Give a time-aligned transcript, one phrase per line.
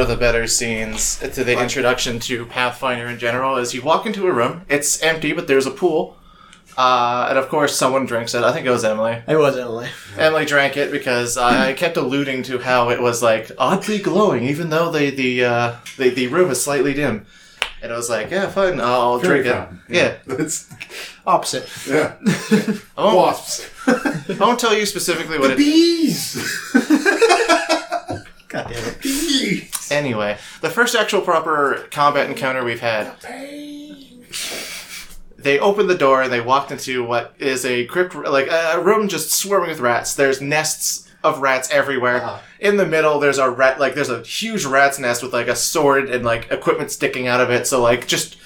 [0.00, 3.56] of the better scenes to the introduction to Pathfinder in general.
[3.56, 6.16] Is you walk into a room, it's empty, but there's a pool,
[6.76, 8.42] uh, and of course someone drinks it.
[8.42, 9.22] I think it was Emily.
[9.28, 9.88] It was Emily.
[10.18, 14.44] Emily drank it because I, I kept alluding to how it was like oddly glowing,
[14.44, 17.26] even though the the uh, the, the room is slightly dim.
[17.82, 19.58] And I was like, yeah, fine, I'll Very drink it.
[19.58, 19.80] fun.
[19.88, 20.16] Yeah.
[20.26, 20.68] That's,
[21.26, 21.66] Opposite.
[21.88, 22.12] yeah.
[22.98, 23.70] I won't, Wasps.
[23.88, 25.56] I won't tell you specifically what it.
[25.56, 26.34] Bees.
[28.48, 29.00] God damn it.
[29.00, 29.70] Bees.
[29.90, 33.12] Anyway, the first actual proper combat encounter we've had.
[35.36, 39.08] They opened the door and they walked into what is a crypt, like a room
[39.08, 40.14] just swarming with rats.
[40.14, 42.22] There's nests of rats everywhere.
[42.22, 42.38] Uh-huh.
[42.60, 45.56] In the middle, there's a rat, like there's a huge rat's nest with like a
[45.56, 47.66] sword and like equipment sticking out of it.
[47.66, 48.36] So like just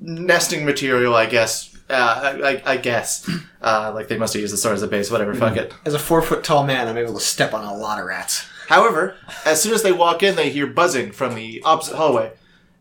[0.00, 1.74] nesting material, I guess.
[1.88, 3.30] Uh, I, I guess.
[3.62, 5.10] Uh, like they must have used the sword as a base.
[5.10, 5.34] Whatever.
[5.34, 5.72] Fuck it.
[5.84, 8.46] As a four foot tall man, I'm able to step on a lot of rats.
[8.68, 12.32] However, as soon as they walk in, they hear buzzing from the opposite hallway.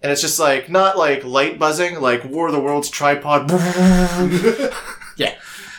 [0.01, 3.49] And it's just like, not like light buzzing, like War of the Worlds tripod.
[5.17, 5.33] Yeah.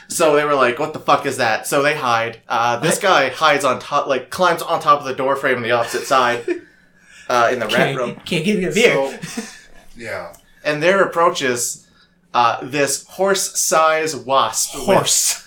[0.09, 1.67] So they were like, what the fuck is that?
[1.67, 2.41] So they hide.
[2.49, 5.63] Uh, this guy hides on top, like, climbs on top of the door frame on
[5.63, 6.43] the opposite side,
[7.29, 8.15] uh, in the rat Can't, room.
[8.25, 9.21] can't give you a beer.
[9.23, 9.43] So,
[9.97, 10.33] Yeah.
[10.65, 11.87] and their approach is,
[12.33, 14.75] uh, this horse-sized wasp.
[14.77, 15.46] with- Horse.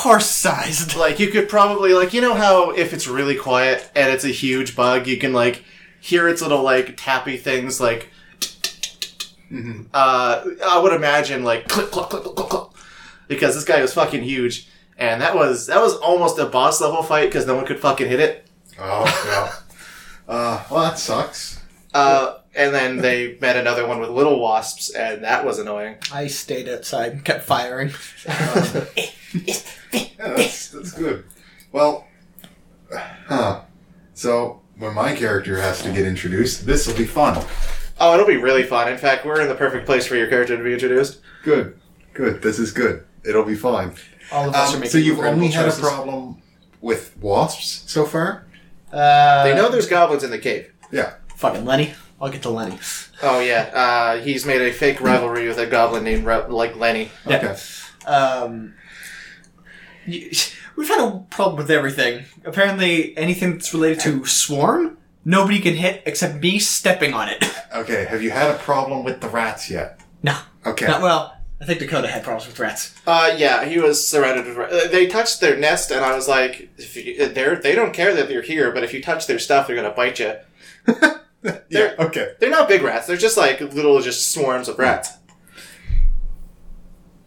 [0.00, 0.94] Horse sized.
[0.94, 4.28] like you could probably like you know how if it's really quiet and it's a
[4.28, 5.64] huge bug you can like
[6.00, 8.10] hear its little like tappy things like
[9.94, 12.68] uh i would imagine like click click click click click click
[13.28, 17.02] because this guy was fucking huge and that was that was almost a boss level
[17.02, 18.46] fight because no one could fucking hit it
[18.78, 19.52] Oh, yeah.
[20.28, 21.60] Uh, well, that sucks.
[21.94, 26.26] uh and then they met another one with little wasps and that was annoying I
[26.26, 27.92] stayed outside and kept firing.
[29.96, 31.24] Yeah, that's, that's good.
[31.72, 32.06] Well,
[32.92, 33.62] huh.
[34.14, 37.42] So, when my character has to get introduced, this will be fun.
[37.98, 40.54] oh it'll be really fun in fact we're in the perfect place for your character
[40.56, 41.78] to be introduced Good.
[42.12, 42.42] Good.
[42.42, 43.04] This is good.
[43.24, 43.94] It'll be fine.
[44.32, 45.78] All of us are Um, making so, you've regrettable only had choices.
[45.78, 46.42] a problem
[46.82, 48.44] with wasps so far?
[48.92, 51.14] Uh, they know there's goblins in the cave Yeah.
[51.36, 51.94] Fucking Lenny.
[52.20, 52.78] I'll get to Lenny.
[53.22, 57.10] Oh yeah, uh, he's made a fake rivalry with a goblin named Re- like Lenny.
[57.26, 57.36] Yeah.
[57.36, 57.56] Okay.
[58.10, 58.85] Um, y-
[60.76, 62.24] we've had a problem with everything.
[62.44, 67.44] Apparently, anything that's related to swarm, nobody can hit except me stepping on it.
[67.76, 68.06] Okay.
[68.06, 70.00] Have you had a problem with the rats yet?
[70.22, 70.34] no.
[70.64, 70.86] Okay.
[70.86, 71.36] Not well.
[71.60, 72.94] I think Dakota had problems with rats.
[73.06, 74.56] Uh, yeah, he was surrounded with.
[74.56, 78.14] ra- They touched their nest, and I was like, if you, they're they don't care
[78.14, 80.36] that you're here, but if you touch their stuff, they're gonna bite you.
[81.68, 81.94] yeah.
[81.98, 82.32] Okay.
[82.40, 85.10] They're not big rats; they're just like little, just swarms of rats.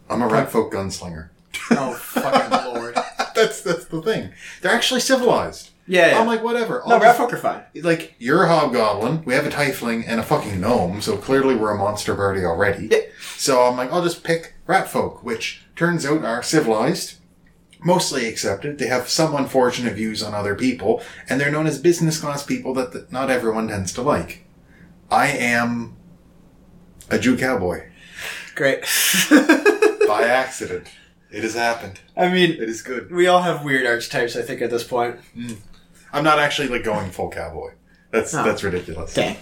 [0.09, 1.29] I'm a rat folk gunslinger.
[1.71, 2.95] Oh fucking lord!
[3.35, 4.31] that's that's the thing.
[4.61, 5.71] They're actually civilized.
[5.87, 6.11] Yeah.
[6.11, 6.19] yeah.
[6.19, 6.83] I'm like, whatever.
[6.87, 7.63] no, I'll rat folk are fine.
[7.81, 9.23] like you're a hobgoblin.
[9.25, 12.91] We have a tiefling and a fucking gnome, so clearly we're a monster party already.
[13.37, 17.15] So I'm like, I'll just pick rat folk, which turns out are civilized,
[17.83, 18.77] mostly accepted.
[18.77, 22.73] They have some unfortunate views on other people, and they're known as business class people
[22.75, 24.45] that, that not everyone tends to like.
[25.09, 25.97] I am
[27.09, 27.89] a Jew cowboy
[28.53, 28.81] Great.
[30.07, 30.87] by accident.
[31.31, 31.99] It has happened.
[32.17, 33.11] I mean, It is good.
[33.11, 34.35] we all have weird archetypes.
[34.35, 35.17] I think at this point.
[35.37, 35.57] Mm.
[36.11, 37.71] I'm not actually like going full cowboy.
[38.11, 38.43] That's Oh.
[38.43, 39.13] that's ridiculous.
[39.13, 39.37] Dang.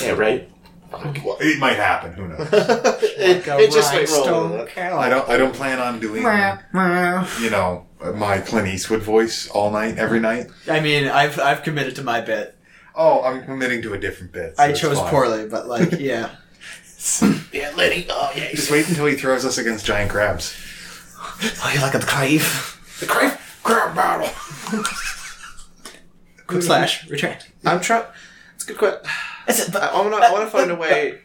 [0.00, 0.48] Yeah, right.
[0.92, 2.12] Well, it might happen.
[2.12, 2.48] Who knows?
[2.52, 4.48] it, Like a it just might roll.
[4.50, 5.28] rhinestone with I don't.
[5.28, 6.22] I don't plan on doing.
[6.22, 10.48] You know, my Clint Eastwood voice all night, every night.
[10.68, 12.56] I mean, I've I've committed to my bit.
[12.94, 14.56] Oh, I'm committing to a different bit.
[14.58, 15.08] so I chose fine.
[15.10, 16.30] poorly, but like, yeah.
[17.52, 18.06] Yeah, Lenny.
[18.10, 20.54] Oh yeah, Just wait until he throws us against giant crabs.
[21.64, 22.78] Oh, you like the crave?
[23.00, 24.28] The crab, crab battle.
[26.46, 27.50] Quick slash retract.
[27.64, 28.04] I'm trying.
[28.54, 29.10] It's a good question.
[29.48, 29.76] Is it?
[29.76, 30.16] I, I wanna.
[30.16, 31.20] I wanna find a way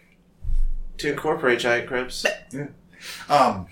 [0.97, 2.25] to incorporate giant cribs.
[3.29, 3.67] Um,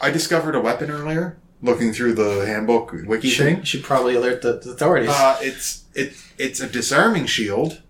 [0.00, 3.62] I discovered a weapon earlier, looking through the handbook wiki should, thing.
[3.62, 5.10] should probably alert the, the authorities.
[5.10, 7.82] Uh, it's it it's a disarming shield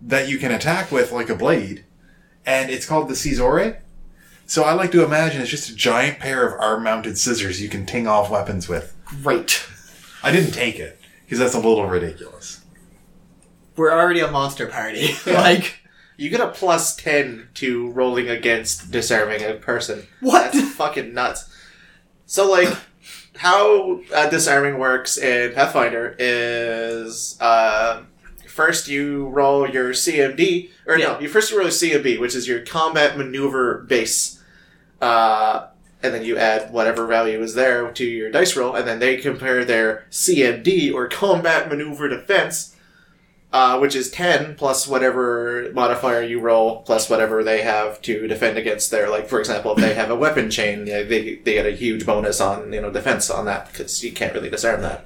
[0.00, 1.84] that you can attack with like a blade,
[2.44, 3.78] and it's called the Scizore.
[4.52, 7.86] So I like to imagine it's just a giant pair of arm-mounted scissors you can
[7.86, 8.94] ting off weapons with.
[9.06, 9.64] Great.
[10.22, 12.60] I didn't take it because that's a little ridiculous.
[13.76, 15.14] We're already a monster party.
[15.26, 15.80] like,
[16.18, 20.06] You get a plus ten to rolling against disarming a person.
[20.20, 20.52] What?
[20.52, 21.48] That's fucking nuts.
[22.26, 22.76] So like,
[23.36, 28.02] how uh, disarming works in Pathfinder is uh,
[28.46, 32.60] first you roll your CMD, or no, you first roll your CMB, which is your
[32.60, 34.40] combat maneuver base,
[35.02, 35.66] uh,
[36.02, 39.18] and then you add whatever value is there to your dice roll, and then they
[39.18, 42.72] compare their CMD or combat maneuver defense
[43.52, 48.56] uh, which is 10 plus whatever modifier you roll plus whatever they have to defend
[48.56, 51.66] against their like for example if they have a weapon chain yeah, they, they get
[51.66, 55.04] a huge bonus on you know defense on that because you can't really disarm that.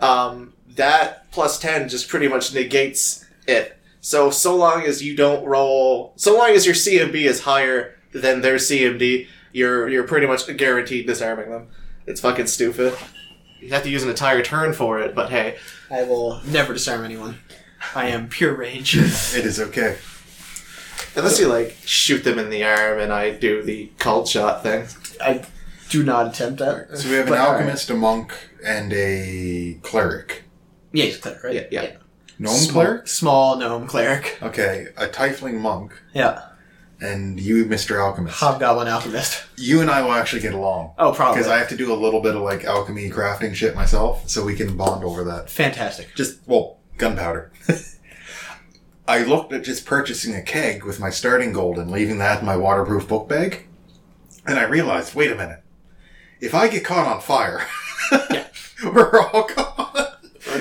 [0.00, 3.78] Um, that plus 10 just pretty much negates it.
[4.00, 8.40] So so long as you don't roll so long as your cmb is higher than
[8.40, 11.68] their cmd you're you're pretty much guaranteed disarming them
[12.06, 12.94] it's fucking stupid
[13.60, 15.56] you have to use an entire turn for it but hey
[15.90, 17.38] I will never disarm anyone.
[17.94, 18.96] I am pure rage.
[19.36, 19.96] It is okay.
[21.16, 24.86] Unless you like shoot them in the arm and I do the called shot thing.
[25.20, 25.44] I
[25.90, 26.88] do not attempt that.
[26.98, 27.60] So we have an But, alright.
[27.60, 28.32] alchemist, a monk,
[28.64, 30.44] and a cleric.
[30.92, 31.54] Yeah, he's a cleric, right?
[31.54, 31.96] Yeah, yeah.
[32.38, 33.06] Gnome Small, cleric?
[33.08, 34.38] small gnome cleric.
[34.42, 36.40] Okay, a tiefling monk, Yeah.
[37.04, 38.02] And you, Mr.
[38.02, 38.38] Alchemist.
[38.38, 39.44] Hobgoblin alchemist.
[39.56, 40.94] You and I will actually get along.
[40.98, 41.38] Oh, probably.
[41.38, 44.44] Because I have to do a little bit of like alchemy crafting shit myself, so
[44.44, 45.50] we can bond over that.
[45.50, 46.14] Fantastic.
[46.14, 47.52] Just, well, gunpowder.
[49.06, 52.46] I looked at just purchasing a keg with my starting gold and leaving that in
[52.46, 53.66] my waterproof book bag,
[54.46, 55.62] and I realized, wait a minute.
[56.40, 57.66] If I get caught on fire,
[58.84, 59.73] we're all gone.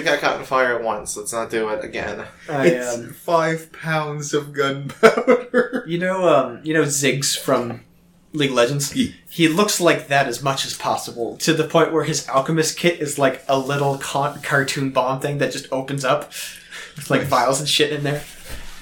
[0.05, 1.15] Already got caught in fire once.
[1.15, 2.25] Let's not do it again.
[2.49, 5.83] I, It's um, five pounds of gunpowder.
[5.87, 7.81] you know, um, you know Ziggs from
[8.33, 8.95] League of Legends.
[8.95, 9.11] Yeah.
[9.29, 12.99] He looks like that as much as possible, to the point where his alchemist kit
[12.99, 16.29] is like a little con- cartoon bomb thing that just opens up
[16.95, 18.23] with like vials and shit in there.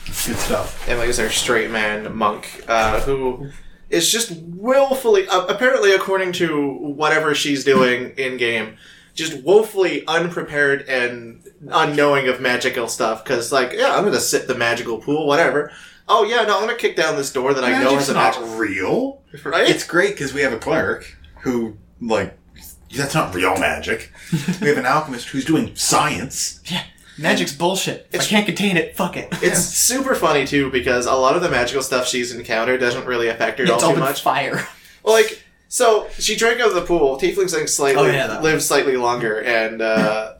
[0.06, 0.88] Good stuff.
[0.89, 3.51] And like is our straight man monk, uh, who
[3.89, 8.77] is just willfully, uh, apparently according to whatever she's doing in game,
[9.13, 13.23] just woefully unprepared and unknowing of magical stuff.
[13.23, 15.71] Because like, yeah, I'm gonna sit the magical pool, whatever.
[16.07, 18.13] Oh yeah, no, I'm gonna kick down this door that I know Magic's has a
[18.13, 18.59] not magic.
[18.59, 19.21] real.
[19.45, 19.69] Right?
[19.69, 22.37] It's great because we have a cleric who, like,
[22.95, 24.11] that's not real magic.
[24.61, 26.59] we have an alchemist who's doing science.
[26.65, 26.83] Yeah,
[27.17, 28.07] magic's bullshit.
[28.09, 29.29] If It's- I can't contain it, fuck it.
[29.41, 33.29] It's super funny too because a lot of the magical stuff she's encountered doesn't really
[33.29, 34.21] affect her it's all all too been much.
[34.21, 34.67] fire.
[35.03, 35.41] Well, like,
[35.71, 37.18] so she drank out of the pool.
[37.18, 40.33] Tieflings like slightly Oh, yeah, that live slightly longer, and uh,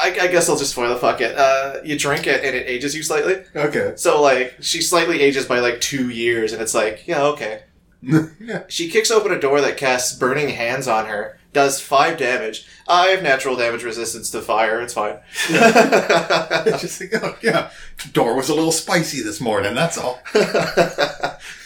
[0.00, 1.36] I, I guess I'll just spoil the fuck it.
[1.36, 3.42] Uh, you drink it and it ages you slightly.
[3.56, 3.94] Okay.
[3.96, 7.64] So like, she slightly ages by like two years, and it's like, yeah, okay.
[8.02, 8.62] yeah.
[8.68, 11.40] She kicks open a door that casts burning hands on her.
[11.52, 12.66] Does five damage.
[12.88, 14.80] I have natural damage resistance to fire.
[14.80, 15.18] It's fine.
[15.48, 17.70] Just think, oh, yeah.
[18.12, 20.18] Door was a little spicy this morning, that's all.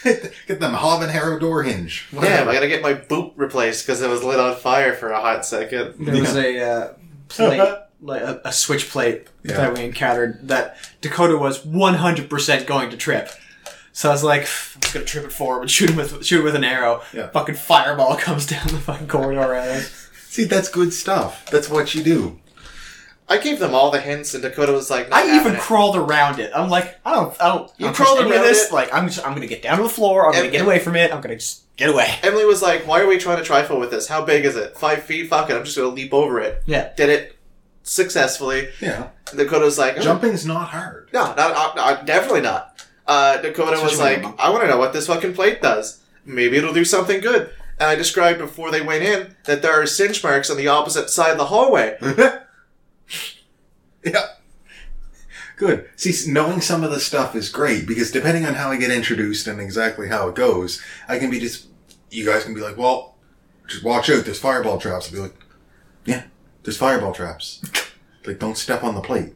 [0.03, 2.07] Get them habanero door hinge.
[2.13, 5.19] Damn, I gotta get my boot replaced because it was lit on fire for a
[5.19, 5.95] hot second.
[6.05, 6.93] There was a uh,
[7.29, 7.61] plate,
[8.01, 9.57] like a, a switch plate Yeah.
[9.57, 13.29] that we encountered that Dakota was 100% going to trip.
[13.97, 16.41] So I was like, I'm just gonna trip it forward and shoot him with shoot
[16.41, 17.01] it with an arrow.
[17.13, 17.29] Yeah.
[17.31, 20.09] Fucking fireball comes down the fucking corridor at us.
[20.27, 21.49] See, that's good stuff.
[21.49, 22.39] That's what you do.
[23.27, 25.61] I gave them all the hints, and Dakota was like, "Not I even having it."
[25.61, 26.51] crawled around it.
[26.53, 27.71] I'm like, I don't, I don't.
[27.79, 28.67] You crawled trust any of around this.
[28.67, 28.71] it?
[28.71, 30.27] Like, I'm just, I'm gonna get down to the floor.
[30.27, 31.11] I'm gonna get away from it.
[31.11, 32.19] I'm gonna just get away.
[32.21, 34.07] Emily was like, "Why are we trying to trifle with this?
[34.07, 34.77] How big is it?
[34.77, 35.27] Five feet?
[35.27, 35.55] Fuck it!
[35.55, 36.93] I'm just gonna leap over it." Yeah.
[36.95, 37.35] Did it
[37.81, 38.69] successfully.
[38.79, 39.09] Yeah.
[39.35, 41.09] Dakota was like, oh, Jumping's not hard.
[41.13, 42.76] No, not, uh, uh, definitely not."
[43.07, 44.39] Uh, Dakota was like, you're a monk.
[44.39, 46.03] "I want to know what this fucking plate does.
[46.25, 47.49] Maybe it'll do something good."
[47.79, 51.09] And I described before they went in that there are cinch marks on the opposite
[51.09, 51.97] side of the hallway.
[54.03, 54.25] yeah.
[55.57, 55.89] Good.
[55.95, 59.47] See, knowing some of the stuff is great because depending on how I get introduced
[59.47, 61.67] and exactly how it goes, I can be just,
[62.09, 63.15] you guys can be like, well,
[63.67, 65.07] just watch out, there's fireball traps.
[65.07, 65.35] I'll be like,
[66.05, 66.23] yeah,
[66.63, 67.61] there's fireball traps.
[68.25, 69.33] like, don't step on the plate.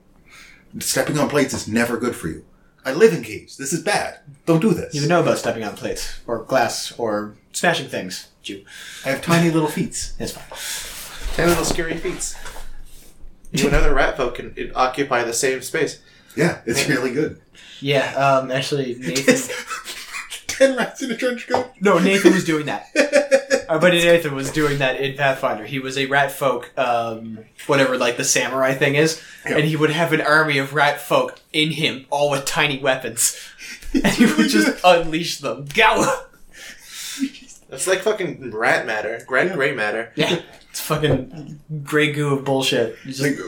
[0.80, 2.46] Stepping on plates is never good for you.
[2.84, 3.58] I live in caves.
[3.58, 4.20] This is bad.
[4.46, 4.94] Don't do this.
[4.96, 8.30] You know about stepping on plates or glass or smashing things.
[8.44, 8.66] You.
[9.06, 10.14] I have tiny little feet.
[10.20, 11.36] It's fine.
[11.36, 12.36] Ten little scary feet.
[13.52, 16.02] You and other rat folk can occupy the same space.
[16.36, 17.42] Yeah, it's really good.
[17.82, 18.14] Yeah.
[18.16, 18.52] Um.
[18.52, 19.56] Actually, Nathan.
[20.62, 21.72] Ten rats in a trench coat.
[21.82, 22.86] No, Nathan was doing that.
[23.70, 25.66] Our buddy Nathan was doing that in Pathfinder.
[25.66, 29.58] He was a rat folk, um, whatever like the samurai thing is, Yeah.
[29.58, 33.36] and he would have an army of rat folk in him, all with tiny weapons,
[33.94, 35.66] and he would just unleash them.
[35.74, 36.18] Go!
[37.72, 40.12] It's like fucking rat matter, rat gray matter.
[40.16, 42.98] Yeah, it's fucking gray goo of bullshit.
[43.06, 43.40] Just- Like,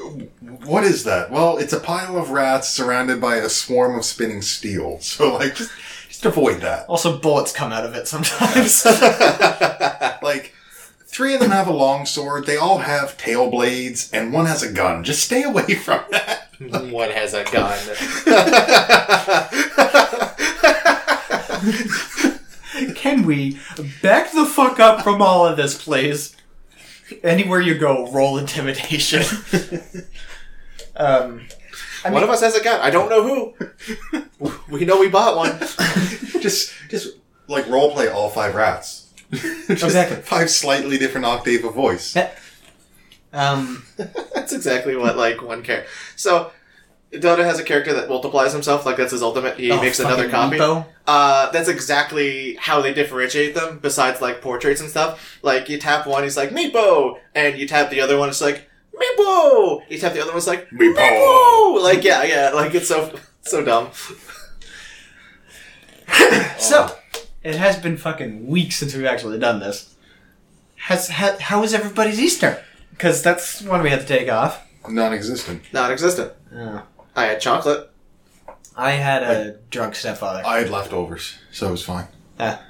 [0.65, 1.29] what is that?
[1.29, 4.99] Well, it's a pile of rats surrounded by a swarm of spinning steel.
[5.01, 5.71] So, like, just,
[6.13, 6.85] just avoid that.
[6.87, 8.85] also, bullets come out of it sometimes.
[10.21, 10.53] Like,
[11.05, 14.63] three of them have a long sword, they all have tail blades, and one has
[14.63, 15.03] a gun.
[15.03, 16.47] Just stay away from that.
[16.59, 17.77] One has a gun.
[22.95, 23.59] Can we
[24.01, 26.35] back the fuck up from all of this, please?
[27.21, 29.23] Anywhere you go, roll intimidation.
[30.95, 31.47] um,
[32.05, 32.79] I one mean- of us has a gun.
[32.81, 34.51] I don't know who.
[34.69, 35.59] we know we bought one.
[36.41, 37.17] just just
[37.47, 39.01] like role play all five rats.
[39.31, 40.17] Just Exactly.
[40.17, 42.15] Five slightly different octave of voice.
[42.15, 42.29] Yeah.
[43.31, 45.89] Um, That's exactly what like one character.
[46.15, 46.51] So
[47.11, 48.85] Dota has a character that multiplies himself.
[48.85, 49.57] Like that's his ultimate.
[49.57, 50.59] He oh, makes another copy.
[51.07, 53.79] Uh, that's exactly how they differentiate them.
[53.79, 55.39] Besides like portraits and stuff.
[55.41, 58.69] Like you tap one, he's like Meepo, and you tap the other one, it's like
[58.95, 59.81] Meepo.
[59.89, 60.95] You tap the other one's like Meepo.
[60.95, 61.81] Meepo.
[61.83, 62.49] Like yeah, yeah.
[62.53, 63.89] Like it's so so dumb.
[66.57, 66.95] So,
[67.43, 69.95] it has been fucking weeks since we've actually done this.
[70.75, 72.63] Has ha, how was everybody's Easter?
[72.91, 74.65] Because that's one we had to take off.
[74.87, 75.61] Non-existent.
[75.73, 76.31] Non-existent.
[76.55, 76.83] Oh.
[77.15, 77.89] I had chocolate.
[78.77, 80.43] I had a drunk stepfather.
[80.45, 82.07] I had leftovers, so it was fine.
[82.39, 82.61] Ah.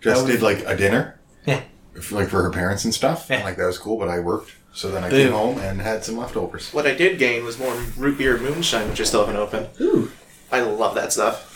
[0.00, 1.18] Jess That was- did like a dinner.
[1.46, 1.62] Yeah.
[1.96, 3.26] f- Like for her parents and stuff.
[3.30, 3.42] Yeah.
[3.44, 4.52] Like that was cool, but I worked.
[4.72, 5.16] So then I Boo.
[5.24, 6.72] came home and had some leftovers.
[6.72, 9.68] What I did gain was more root beer moonshine, which I still haven't opened.
[9.80, 10.10] Ooh.
[10.52, 11.46] I love that stuff.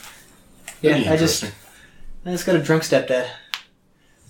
[0.83, 1.45] Yeah, I just.
[2.27, 3.29] I just got a drunk stepdad.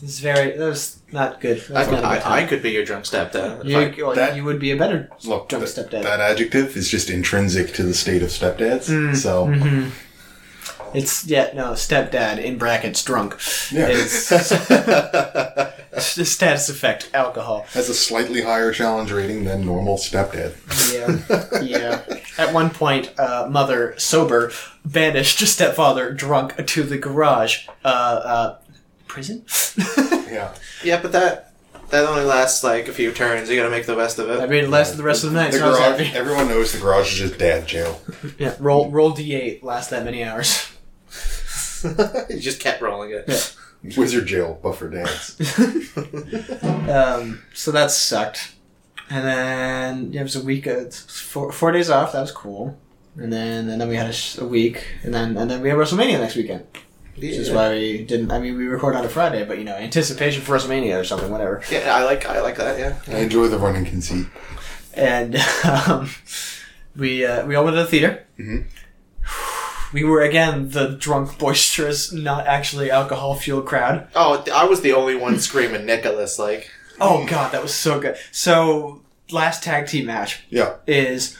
[0.02, 1.60] It's very that was not good.
[1.68, 3.60] That was I, not I, I could be your drunk stepdad.
[3.60, 6.02] If You, I- well, That- you would be a better Look, drunk th- stepdad.
[6.02, 8.88] that adjective is just intrinsic to the state of stepdads.
[8.90, 9.88] Mm, So hmm
[10.94, 13.34] It's yeah no stepdad in brackets drunk.
[13.72, 14.28] yeah, It's
[16.14, 17.66] the status effect alcohol.
[17.70, 20.54] has a slightly higher challenge rating than normal stepdad.
[20.92, 22.02] Yeah, yeah.
[22.38, 24.50] At one point, uh, mother sober
[24.84, 27.66] banished stepfather drunk to the garage.
[27.84, 28.58] Uh, uh,
[29.06, 29.44] prison.
[30.34, 31.52] Yeah, yeah, but that
[31.90, 33.48] that only lasts like a few turns.
[33.48, 34.40] You gotta make the best of it.
[34.40, 35.52] I mean, it lasted the rest of the night.
[35.52, 36.12] the so garage.
[36.12, 38.00] Everyone knows the garage is just dad jail.
[38.36, 39.62] Yeah, roll roll d8.
[39.62, 40.68] Last that many hours.
[42.30, 43.24] you just kept rolling it.
[43.28, 43.40] Yeah.
[43.98, 45.36] Wizard jail, buffer dance.
[46.88, 48.54] Um, so that sucked.
[49.10, 50.66] And then yeah, it was a week.
[50.66, 52.12] Uh, four, four days off.
[52.12, 52.78] That was cool.
[53.16, 55.68] And then and then we had a, sh- a week, and then and then we
[55.68, 56.64] had WrestleMania next weekend,
[57.16, 58.32] which is why we didn't.
[58.32, 61.30] I mean, we record on a Friday, but you know, anticipation for WrestleMania or something,
[61.30, 61.62] whatever.
[61.70, 62.78] Yeah, I like I like that.
[62.78, 62.98] Yeah.
[63.14, 64.26] I enjoy the running conceit.
[64.94, 66.10] And um,
[66.96, 68.24] we uh, we all went to the theater.
[68.38, 68.64] Mhm.
[69.94, 74.08] We were again the drunk, boisterous, not actually alcohol fueled crowd.
[74.14, 76.38] Oh, I was the only one screaming Nicholas.
[76.38, 76.70] Like,
[77.00, 78.16] Oh god, that was so good.
[78.30, 81.36] So last tag team match Yeah, is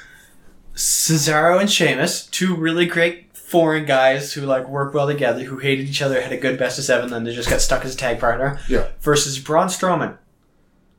[0.75, 5.88] Cesaro and Sheamus, two really great foreign guys who like work well together, who hated
[5.88, 7.96] each other, had a good best of seven, then they just got stuck as a
[7.96, 8.58] tag partner.
[8.68, 8.88] Yeah.
[9.00, 10.16] Versus Braun Strowman,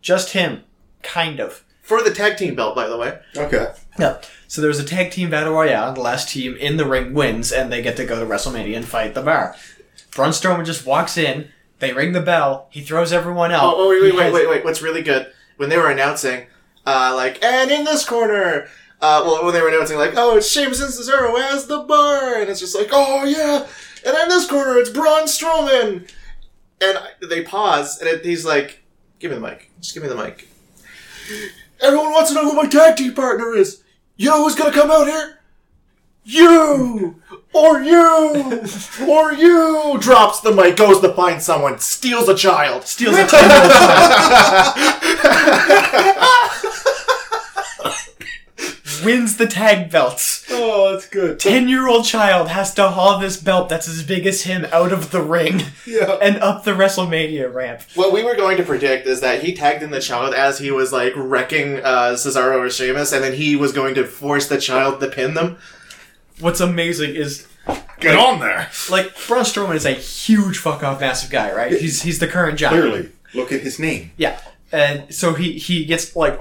[0.01, 0.63] just him,
[1.03, 1.63] kind of.
[1.81, 3.19] for the tag team belt, by the way.
[3.35, 3.73] okay.
[3.99, 4.21] Yeah.
[4.55, 5.91] So there's a tag team battle royale.
[5.91, 8.87] The last team in the ring wins, and they get to go to WrestleMania and
[8.87, 9.53] fight the bar.
[10.11, 11.49] Braun Strowman just walks in.
[11.79, 12.69] They ring the bell.
[12.71, 13.65] He throws everyone out.
[13.65, 14.63] Oh, oh wait, wait, wait, has- wait, wait.
[14.63, 16.47] What's really good when they were announcing,
[16.85, 18.69] uh, like, and in this corner.
[19.01, 22.39] Uh, well, when they were announcing, like, oh, it's Sheamus and Cesaro as the bar,
[22.39, 23.67] and it's just like, oh yeah,
[24.05, 26.09] and in this corner it's Braun Strowman,
[26.79, 28.81] and I, they pause, and it, he's like,
[29.19, 30.47] give me the mic, just give me the mic.
[31.81, 33.83] Everyone wants to know who my tag team partner is.
[34.17, 35.39] You know who's gonna come out here?
[36.23, 37.21] You
[37.53, 38.61] or you
[39.07, 42.83] or you drops the mic, goes to find someone, steals a child.
[42.85, 43.71] steals a ten-year-old
[49.05, 50.45] wins the tag belts.
[50.49, 51.39] Oh, that's good.
[51.39, 55.21] Ten-year-old child has to haul this belt that's as big as him out of the
[55.21, 56.17] ring Yeah.
[56.21, 57.81] and up the WrestleMania ramp.
[57.95, 60.71] What we were going to predict is that he tagged in the child as he
[60.71, 64.59] was like wrecking uh, Cesaro or Sheamus, and then he was going to force the
[64.59, 65.57] child to pin them.
[66.39, 67.47] What's amazing is
[67.99, 68.69] Get on there.
[68.91, 71.71] like Braun Strowman is a huge fuck off massive guy, right?
[71.71, 72.75] He's he's the current giant.
[72.81, 74.11] Clearly, look at his name.
[74.17, 74.39] Yeah,
[74.71, 76.39] and so he he gets like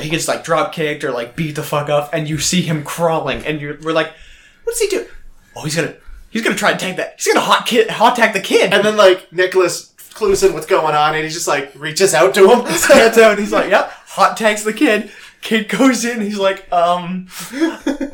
[0.00, 2.84] he gets like drop kicked or like beat the fuck up, and you see him
[2.84, 4.12] crawling, and you're we're like,
[4.64, 5.06] what's he do?
[5.56, 5.94] Oh, he's gonna
[6.30, 7.14] he's gonna try and tag that.
[7.16, 8.72] He's gonna hot kid hot tag the kid.
[8.72, 12.34] And then like Nicholas clues in what's going on, and he just like reaches out
[12.34, 12.66] to him.
[12.76, 13.32] Stands out.
[13.32, 13.90] and He's like, yep.
[13.90, 15.10] Hot tags the kid.
[15.40, 16.20] Kid goes in.
[16.20, 17.28] He's like, um,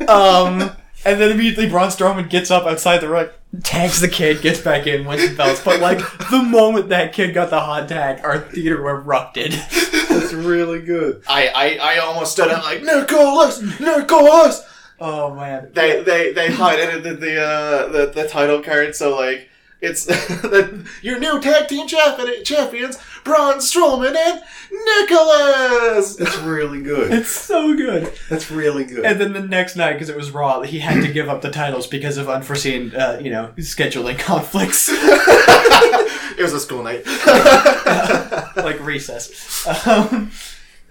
[0.07, 0.71] um.
[1.05, 3.29] And then immediately Braun Strowman gets up outside the ring,
[3.63, 5.63] tags the kid, gets back in, wins the belts.
[5.63, 5.99] But like
[6.31, 9.51] the moment that kid got the hot tag, our theater erupted.
[9.51, 11.21] That's really good.
[11.27, 14.67] I, I I almost stood up like Nicholas, Nicholas.
[14.99, 15.69] Oh man.
[15.73, 19.49] They they they highlighted the the, uh, the the title card, so like
[19.81, 24.41] it's the, your new tag team champion, champions, Braun Strowman and
[24.71, 26.15] Nicholas.
[26.15, 27.11] That's really good.
[27.11, 28.13] It's so good.
[28.29, 29.03] That's really good.
[29.03, 31.51] And then the next night, because it was Raw, he had to give up the
[31.51, 37.05] titles because of unforeseen, uh, you know, scheduling conflicts, it was a school night.
[38.57, 39.65] like recess.
[39.87, 40.31] Um,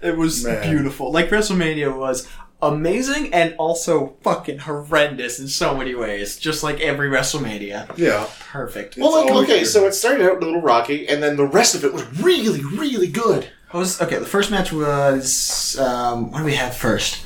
[0.01, 0.61] It was Man.
[0.69, 1.11] beautiful.
[1.11, 2.27] Like WrestleMania was
[2.67, 6.37] amazing and also fucking horrendous in so many ways.
[6.37, 7.97] Just like every WrestleMania.
[7.97, 8.27] Yeah.
[8.51, 8.97] Perfect.
[8.97, 9.67] Well, like, always okay, good.
[9.67, 12.61] so it started out a little rocky, and then the rest of it was really,
[12.63, 13.49] really good.
[13.71, 14.17] What was okay?
[14.17, 17.25] The first match was um, what do we have first?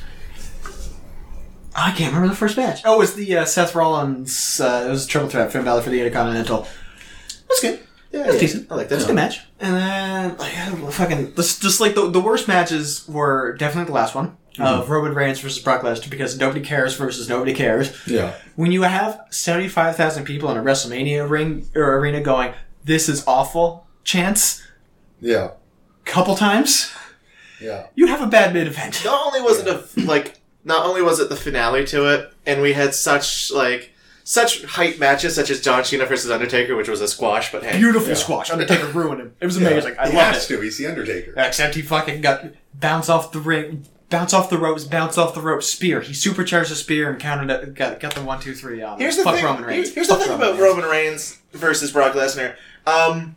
[1.76, 2.82] I can't remember the first match.
[2.84, 4.60] Oh, it was the uh, Seth Rollins.
[4.60, 6.68] Uh, it was a triple threat Finn Balor for the Intercontinental.
[7.48, 7.80] That's good.
[8.12, 8.72] Yeah, That's decent.
[8.72, 9.12] I like That's that.
[9.12, 9.42] a good match.
[9.60, 13.94] And then like well, fucking this, just like the the worst matches were definitely the
[13.94, 14.92] last one of mm-hmm.
[14.92, 17.96] Roman Reigns versus Brock Lesnar because nobody cares versus nobody cares.
[18.08, 18.34] Yeah.
[18.56, 22.54] When you have seventy five thousand people in a WrestleMania ring or arena going,
[22.84, 24.62] "This is awful," chance
[25.22, 25.52] Yeah.
[26.06, 26.92] couple times,
[27.62, 27.88] Yeah.
[27.96, 29.02] you have a bad mid event.
[29.06, 32.62] Not only was it a like, not only was it the finale to it, and
[32.62, 37.02] we had such like such hype matches such as John Cena versus Undertaker, which was
[37.02, 38.14] a squash, but hey, Beautiful Yeah.
[38.16, 38.50] squash.
[38.52, 39.34] Undertaker ruined him.
[39.42, 39.70] It was Yeah.
[39.70, 39.96] amazing.
[39.98, 40.56] I he loved has it.
[40.56, 40.62] to.
[40.62, 41.34] He's the Undertaker.
[41.38, 45.42] Except he fucking got bounce off the ring, bounce off the ropes, bounce off the
[45.42, 46.02] ropes, spear.
[46.02, 47.74] He supercharged the spear and counted it.
[47.76, 49.00] Got, got the one, two, three on.
[49.00, 49.46] Here's the Fuck thing.
[49.46, 49.94] Roman Reigns.
[49.94, 50.76] Here's, here's the thing Roman about Reigns.
[50.78, 52.56] Roman Reigns versus Brock Lesnar.
[52.88, 53.36] Um,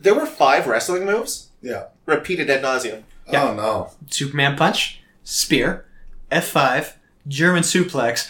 [0.00, 1.86] there were five wrestling moves Yeah.
[2.06, 3.02] repeated ad nauseum.
[3.30, 3.44] Yeah.
[3.50, 3.90] Oh no.
[4.08, 5.84] Superman punch, spear,
[6.30, 6.96] F five,
[7.26, 8.26] German suplex.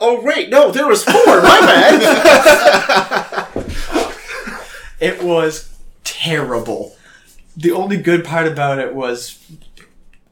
[0.00, 1.14] Oh wait, no, there was four.
[1.42, 1.58] My
[3.54, 3.66] bad.
[5.00, 5.72] It was
[6.04, 6.96] terrible.
[7.56, 9.38] The only good part about it was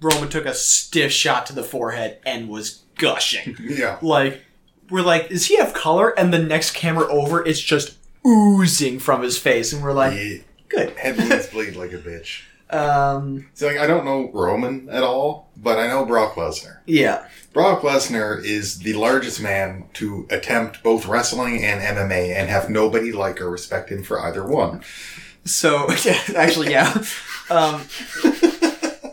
[0.01, 3.57] Roman took a stiff shot to the forehead and was gushing.
[3.61, 3.99] Yeah.
[4.03, 4.43] like
[4.91, 6.11] we're like, does he have color?
[6.19, 10.45] And the next camera over, it's just oozing from his face, and we're like, He
[10.69, 10.91] good.
[10.97, 12.43] head bleeds bleed like a bitch.
[12.71, 16.79] Um, So like I don't know Roman at all, but I know Brock Lesnar.
[16.87, 22.69] yeah, Brock Lesnar is the largest man to attempt both wrestling and MMA and have
[22.69, 24.83] nobody like or respect him for either one.
[25.45, 26.93] So yeah, actually, yeah.
[27.51, 27.83] Um,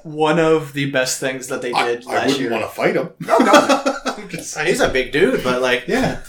[0.03, 2.51] one of the best things that they did I last wouldn't year.
[2.51, 3.09] want to fight him.
[3.19, 4.01] No, God.
[4.05, 6.21] I'm just He's a big dude, but like, yeah.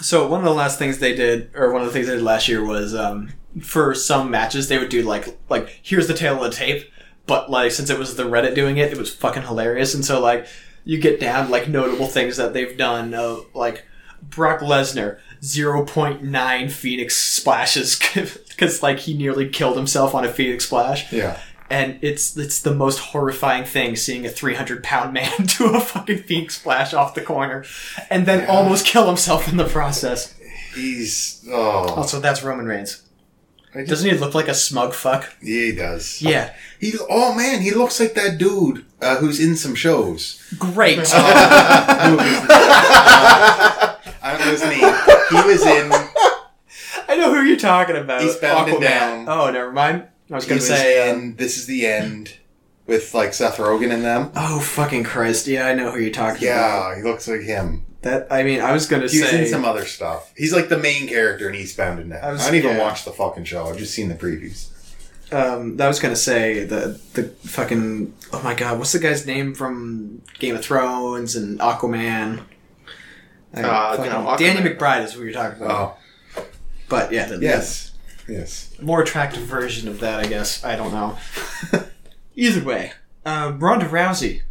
[0.00, 2.22] So one of the last things they did, or one of the things they did
[2.22, 6.42] last year, was um, for some matches they would do like like here's the tail
[6.42, 6.90] of the tape,
[7.26, 10.20] but like since it was the Reddit doing it, it was fucking hilarious, and so
[10.20, 10.46] like
[10.84, 13.84] you get down like notable things that they've done, uh, like
[14.22, 15.18] Brock Lesnar.
[15.42, 17.98] 0.9 Phoenix splashes
[18.48, 21.10] because like he nearly killed himself on a Phoenix splash.
[21.10, 21.38] Yeah.
[21.70, 26.22] And it's it's the most horrifying thing seeing a 300 pound man do a fucking
[26.24, 27.64] phoenix splash off the corner
[28.10, 28.46] and then Yeah.
[28.46, 30.34] almost kill himself in the process
[30.74, 33.02] He's oh also that's roman reigns
[33.72, 36.20] just, doesn't he look like a smug fuck yeah, he does.
[36.20, 40.42] yeah He oh man, he looks like that dude uh, who's in some shows.
[40.58, 40.98] great
[44.22, 44.94] I don't know his name.
[45.30, 45.92] He was in
[47.08, 48.80] i know who you're talking about Eastbound and Aquaman.
[48.80, 49.28] Down.
[49.28, 52.34] oh never mind i was he gonna was say uh, This Is the End
[52.86, 54.30] with like Seth Rogen and them.
[54.36, 57.84] oh fucking christ yeah i know who you're talking about Yeah, he looks like him.
[58.02, 60.32] that i mean i was gonna He was say in some other stuff.
[60.36, 62.24] He's like the main character in Eastbound and Down.
[62.24, 62.82] I I, was- don't even yeah.
[62.82, 63.66] watch the fucking show.
[63.66, 64.68] I've just seen the previews.
[65.32, 69.54] um, that was gonna say the the fucking oh my god, what's the guy's name
[69.54, 72.42] from Game of Thrones and Aquaman?
[73.54, 74.38] I- Uh, fucking- you know, Aquaman.
[74.38, 75.98] Danny McBride is who you're talking about.
[76.36, 76.44] Oh,
[76.88, 77.89] But yeah, the, yes,
[78.30, 78.74] yes.
[78.80, 80.64] more attractive version of that, I guess.
[80.64, 81.18] I don't know.
[82.36, 82.92] Either way,
[83.26, 84.42] uh, Ronda Rousey,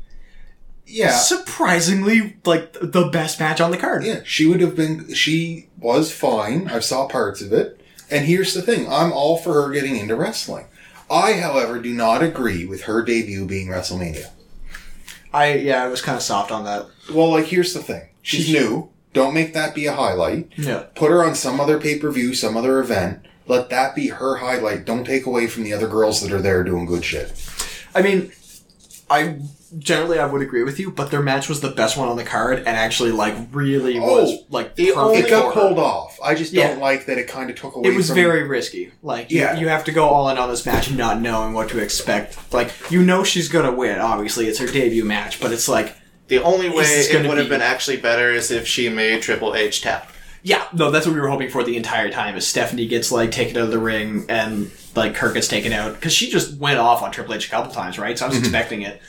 [0.85, 4.03] Yeah, surprisingly, like the best match on the card.
[4.03, 4.21] yeah.
[4.25, 5.13] She would have been.
[5.13, 6.67] She was fine.
[6.67, 7.79] I saw parts of it.
[8.11, 10.65] And here's the thing: I'm all for her getting into wrestling.
[11.11, 14.29] I, however, do not agree with her debut being WrestleMania.
[15.33, 16.87] I yeah, I was kind of soft on that.
[17.13, 18.89] Well, like here's the thing: she's new.
[19.13, 20.51] Don't make that be a highlight.
[20.55, 23.25] Yeah, Put her on some other pay per view, some other event.
[23.49, 24.85] Let that be her highlight.
[24.85, 27.33] Don't take away from the other girls that are there doing good shit.
[27.95, 28.31] I mean,
[29.09, 29.39] I
[29.79, 32.23] generally I would agree with you, but their match was the best one on the
[32.23, 36.19] card, and actually like really Oh, was like the only- It got pulled off.
[36.23, 36.67] I just Yeah.
[36.69, 37.85] don't like that it kind of took away.
[37.85, 38.91] From it was from, very risky.
[39.01, 39.57] Like, Yeah.
[39.57, 42.37] you have to go all in on this match, not knowing what to expect.
[42.53, 43.97] Like, you know she's gonna win.
[43.99, 45.95] Obviously, it's her debut match, but it's like,
[46.27, 49.23] the only way it gonna would have be- been actually better is if she made
[49.23, 50.08] Triple H tap.
[50.41, 52.35] Yeah, no, that's what we were hoping for the entire time.
[52.37, 55.93] Is Stephanie gets like taken out of the ring and like Kurt gets taken out
[55.95, 58.17] because she just went off on Triple H a couple times, right?
[58.17, 59.01] So I was expecting it.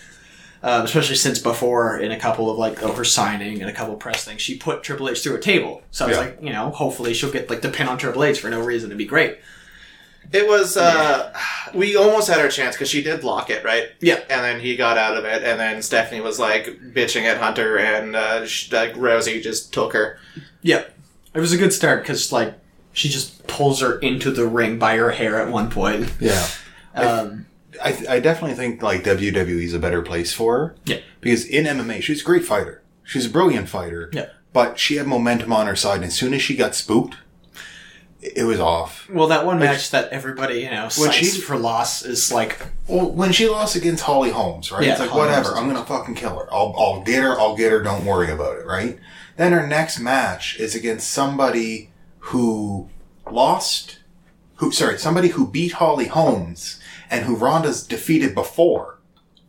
[0.63, 3.95] Um, especially since before in a couple of like oh her signing and a couple
[3.95, 5.83] of press things, she put Triple H through a table.
[5.91, 6.23] So I was Yeah.
[6.25, 8.89] like, you know, hopefully she'll get like the pin on Triple H for no reason.
[8.91, 9.39] It'd be great.
[10.33, 11.33] It was, uh,
[11.75, 13.85] we almost had our chance because she did lock it, right?
[14.01, 14.17] Yeah.
[14.29, 17.79] And then he got out of it, and then Stephanie was like bitching at Hunter,
[17.79, 20.19] and uh, sh like Rousey just took her.
[20.63, 20.85] Yeah,
[21.35, 22.55] it was a good start because like
[22.93, 26.13] she just pulls her into the ring by her hair at one point.
[26.21, 26.47] Yeah.
[26.95, 27.47] Um,
[27.83, 30.77] I, th- I definitely think like WWE is a better place for her.
[30.85, 30.99] Yeah.
[31.21, 32.83] Because in MMA, she's a great fighter.
[33.05, 34.11] She's a brilliant fighter.
[34.13, 34.27] Yeah.
[34.53, 37.17] But she had momentum on her side, and as soon as she got spooked,
[38.21, 39.09] it was off.
[39.09, 42.61] Well, that one match that everybody you know When cites she- for loss is like
[42.87, 44.83] Well, when she lost against Holly Holmes, right?
[44.85, 45.51] Yeah, it's like Holly whatever.
[45.55, 45.61] Holmes.
[45.61, 46.53] I'm gonna fucking kill her.
[46.53, 47.39] I'll I'll get her.
[47.39, 47.81] I'll get her.
[47.83, 48.99] Don't worry about it, right?
[49.41, 52.91] Then her next match is against somebody who
[53.31, 54.01] lost.
[54.57, 56.79] Who sorry, somebody who beat Holly Holmes
[57.11, 58.99] and who Ronda's defeated before,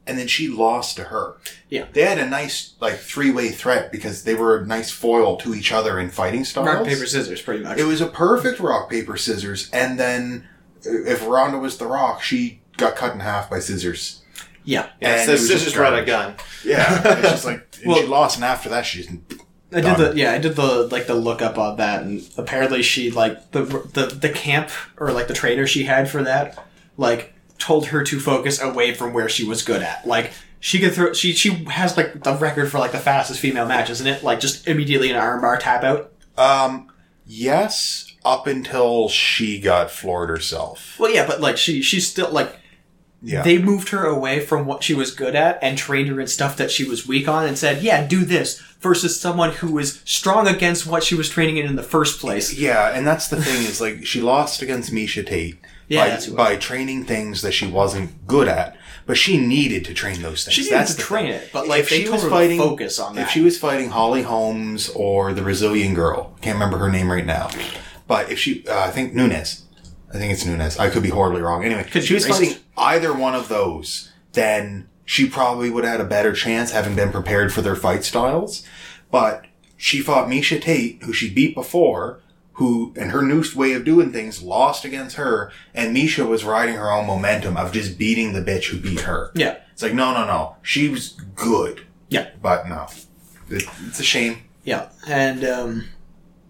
[0.07, 1.35] and then she lost to her.
[1.69, 1.87] Yeah.
[1.91, 5.53] they had a nice like three way threat because they were a nice foil to
[5.53, 6.67] each other in fighting styles.
[6.69, 7.77] rock paper scissors, pretty much.
[7.77, 10.47] It was a perfect rock paper scissors, and then
[10.85, 14.21] if Ronda was the Rock, she got cut in half by scissors.
[14.63, 16.35] yeah, Yeah, And so scissors just run a gun.
[16.63, 19.09] Yeah, it's just like and Well- she lost, and after that, she just
[19.73, 22.81] I did the yeah I did the like the look up on that, and apparently
[22.83, 26.65] she like the the the camp or like the trainer she had for that
[26.97, 30.05] like told her to focus away from where she was good at.
[30.05, 33.67] Like she could throw she she has like the record for like the fastest female
[33.67, 34.23] match, isn't it?
[34.23, 36.11] Like just immediately an armbar tap out.
[36.37, 36.89] um
[37.25, 40.97] yes, up until she got floored herself.
[40.99, 42.55] Well, yeah, but like she she's still like
[43.23, 46.27] Yeah, they moved her away from what she was good at and trained her in
[46.27, 50.01] stuff that she was weak on and said, "Yeah, do this." Versus someone who was
[50.05, 52.51] strong against what she was training in in the first place.
[52.51, 55.57] yeah, and that's the thing is like she lost against Miesha Tate
[55.87, 59.37] Yeah, by, that's who it by training things that she wasn't good at, but she
[59.37, 60.55] needed to train those things.
[60.55, 61.33] She needed That's to train thing.
[61.35, 63.21] it, but like If they she told was her fighting- to focus on that.
[63.21, 67.25] If she was fighting Holly Holmes or the Brazilian girl, can't remember her name right
[67.25, 67.51] now,
[68.07, 69.61] but if she, uh, I think Nunes,
[70.13, 70.77] I think it's Nunes.
[70.77, 71.63] I could be horribly wrong.
[71.63, 72.29] Anyway, Could she be was racist.
[72.29, 76.95] fighting either one of those, then she probably would have had a better chance having
[76.95, 78.63] been prepared for their fight styles.
[79.09, 79.45] But
[79.77, 82.19] she fought Miesha Tate, who she beat before,
[82.53, 86.75] who, and her new way of doing things lost against her, and Miesha was riding
[86.75, 89.31] her own momentum of just beating the bitch who beat her.
[89.33, 90.55] yeah, It's like, no, no, no.
[90.61, 91.81] She was good.
[92.09, 92.29] Yeah.
[92.41, 92.87] But no.
[93.49, 94.43] It, it's a shame.
[94.63, 95.85] yeah, and um,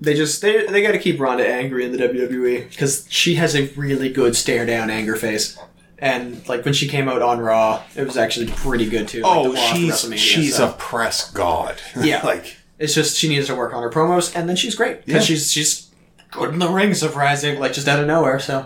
[0.01, 3.55] they just they they got to keep Ronda angry in the WWE because she has
[3.55, 5.57] a really good stare down anger face.
[5.99, 9.21] And like when she came out on Raw, it was actually pretty good too.
[9.21, 10.69] like, the Oh, Raw she's she's so.
[10.69, 11.79] a press god.
[12.01, 12.25] Yeah.
[12.25, 15.29] like It's just she needs to work on her promos, and then she's great because
[15.29, 15.35] Yeah.
[15.35, 15.91] she's she's
[16.31, 18.39] good in the ring, surprising, like just out of nowhere.
[18.39, 18.65] So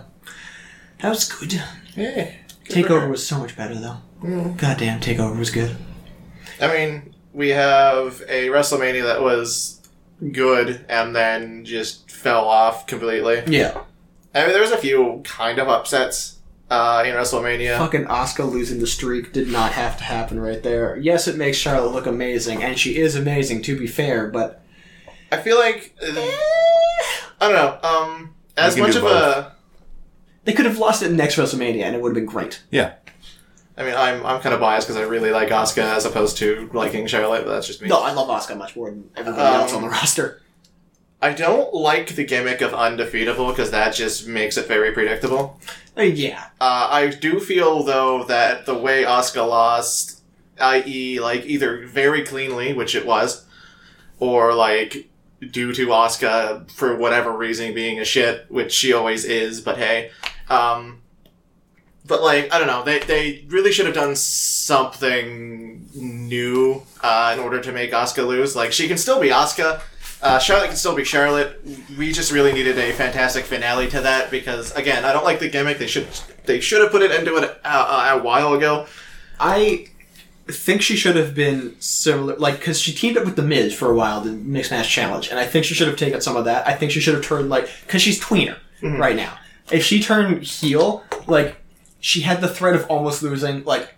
[1.02, 1.62] that was good.
[1.96, 2.32] Yeah.
[2.70, 3.98] Takeover was so much better though.
[4.24, 4.58] Mm.
[4.58, 5.76] Goddamn, Takeover was good.
[6.62, 9.75] I mean, we have a WrestleMania that was
[10.32, 13.44] good and then just fell off completely.
[13.48, 13.82] Yeah,
[14.34, 17.78] I mean, there was a few kind of upsets uh, in WrestleMania.
[17.78, 20.98] fucking Asuka losing the streak did not have to happen right there.
[20.98, 24.62] Yes, it makes Charlotte look amazing, and she is amazing to be fair, but
[25.32, 27.80] I feel like uh, I don't know.
[27.88, 29.54] Um, as much do of a,
[30.46, 32.62] they could have lost it next WrestleMania, and it would have been great.
[32.72, 32.94] yeah.
[33.78, 36.70] I mean, I'm I'm kind of biased because I really like Asuka as opposed to
[36.74, 37.90] liking Charlotte, but that's just me.
[37.90, 40.42] No, I love Asuka much more than everybody Um, else on the roster.
[41.22, 45.60] I don't like the gimmick of undefeatable because that just makes it very predictable.
[45.98, 50.22] Uh, yeah, Uh, I do feel though that the way Asuka lost,
[50.60, 53.46] i.e., like either very cleanly, which it was,
[54.20, 55.10] or like
[55.52, 59.62] due to Asuka for whatever reason being a shit, which she always is.
[59.62, 60.12] But hey,
[60.50, 61.02] um,
[62.08, 67.44] but like I don't know, they they really should have done something new uh, in
[67.44, 68.56] order to make Asuka lose.
[68.56, 69.82] Like she can still be Asuka.
[70.22, 71.62] Uh, Charlotte can still be Charlotte.
[71.98, 75.50] We just really needed a fantastic finale to that because, again, I don't like the
[75.50, 75.78] gimmick.
[75.78, 76.08] They should
[76.46, 78.88] they should have put it into it uh, uh, a while ago.
[79.40, 79.88] I
[80.48, 83.92] think she should have been similar, like because she teamed up with the Miz for
[83.92, 86.46] a while, the Mixed Match Challenge, and I think she should have taken some of
[86.46, 86.68] that.
[86.68, 89.38] I think she should have turned like because she's tweener right now.
[89.72, 91.56] If she turned heel, like
[92.06, 93.96] she had the threat of almost losing, like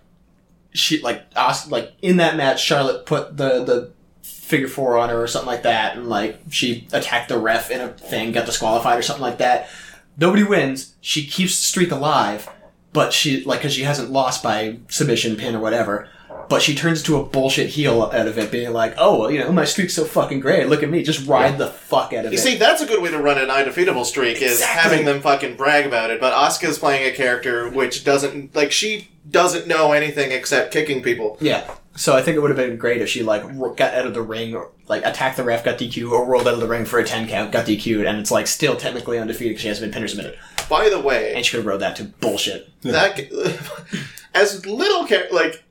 [0.72, 3.92] she like us like in that match, Charlotte put the the
[4.22, 7.82] figure four on her or something like that, and like she attacked the ref in
[7.82, 9.68] a thing, got disqualified or something like that.
[10.16, 10.94] Nobody wins.
[11.02, 12.48] She keeps the streak alive,
[12.94, 16.08] but she like because she hasn't lost by submission pin or whatever.
[16.48, 19.38] But she turns into a bullshit heel out of it, being like, "Oh, well, you
[19.40, 20.68] know, my streak's so fucking great.
[20.68, 22.86] Look at me, just ride the fuck out of You it." You see, that's a
[22.86, 26.20] good way to run an undefeatable streak is having them fucking brag about it.
[26.20, 31.36] But Asuka's playing a character which doesn't like she doesn't know anything except kicking people.
[31.40, 31.70] Yeah.
[31.96, 33.42] So I think it would have been great if she like
[33.76, 36.54] got out of the ring or like attacked the ref, got DQ, or rolled out
[36.54, 39.50] of the ring for a ten count, got DQ'd, and it's like still technically undefeated
[39.50, 40.38] because she hasn't been pinned or submitted.
[40.70, 42.70] By the way, And she could have rode that to bullshit.
[42.82, 43.18] that
[44.34, 45.64] as little char- like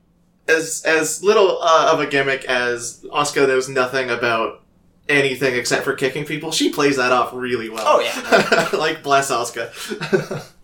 [0.48, 4.62] as as little uh, of a gimmick as Asuka knows nothing about
[5.08, 6.52] anything except for kicking people.
[6.52, 7.84] She plays that off really well.
[7.86, 8.68] Oh, yeah.
[8.78, 10.44] like bless Asuka.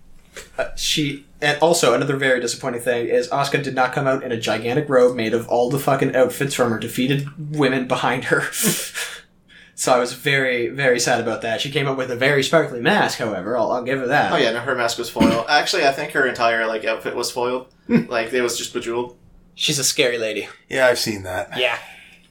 [0.58, 4.32] Uh, she and also another very disappointing thing is Asuka did not come out in
[4.32, 8.42] a gigantic robe made of all the fucking outfits from her defeated women behind her.
[9.74, 11.60] so I was very very sad about that.
[11.60, 13.56] She came up with a very sparkly mask, however.
[13.56, 14.32] I'll, I'll give her that.
[14.32, 15.46] Oh yeah, no, her mask was foiled.
[15.48, 17.68] Actually, I think her entire like outfit was foiled.
[17.88, 19.16] like it was just bejeweled.
[19.54, 20.48] She's a scary lady.
[20.68, 21.58] Yeah, I've seen that.
[21.58, 21.78] Yeah,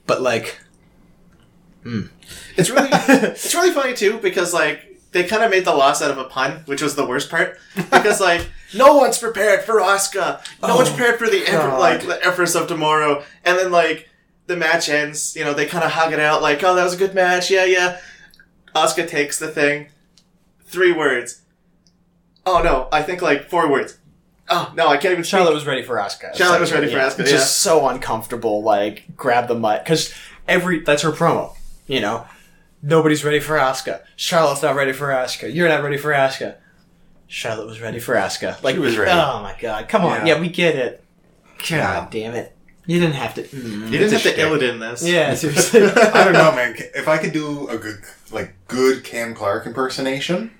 [0.05, 0.59] but like
[1.83, 2.03] hmm.
[2.57, 6.11] It's really it's really funny too because like they kind of made the loss out
[6.11, 7.57] of a pun, which was the worst part.
[7.75, 11.41] Because like no one's prepared for Asuka, no one's Oh, prepared for the
[11.79, 14.09] like the Empress of Tomorrow, and then like
[14.47, 15.35] the match ends.
[15.35, 17.49] You know they kind of hug it out like, oh, that was a good match,
[17.51, 17.99] yeah, yeah.
[18.75, 19.89] Asuka takes the thing,
[20.65, 21.41] three words.
[22.45, 23.97] Oh no, I think like four words.
[24.55, 25.23] Oh no, I can't even.
[25.23, 25.55] Charlotte speak.
[25.55, 26.35] was ready for Asuka.
[26.35, 27.09] Charlotte was ready for Yeah.
[27.09, 28.61] Asuka, Just so uncomfortable.
[28.63, 30.13] Like grab the mic because
[30.47, 31.55] every that's her promo.
[31.87, 32.25] You know,
[32.81, 34.01] nobody's ready for Asuka.
[34.15, 35.53] Charlotte's not ready for Asuka.
[35.53, 36.55] You're not ready for Asuka.
[37.27, 38.61] Charlotte was ready for Asuka.
[38.63, 39.11] Like She was ready.
[39.11, 39.89] Oh my god!
[39.89, 40.25] Come on.
[40.27, 40.35] Yeah.
[40.35, 41.03] Yeah, we get it.
[41.57, 42.07] God Yeah.
[42.11, 42.55] damn it!
[42.85, 43.43] You didn't have to.
[43.43, 43.53] mm.
[43.53, 44.37] You didn't have It's to shtick.
[44.37, 45.03] ill it in this.
[45.07, 45.83] Yeah, seriously.
[45.83, 46.75] I don't know, man.
[46.93, 50.51] If I could do a good, like, good Cam Clark impersonation,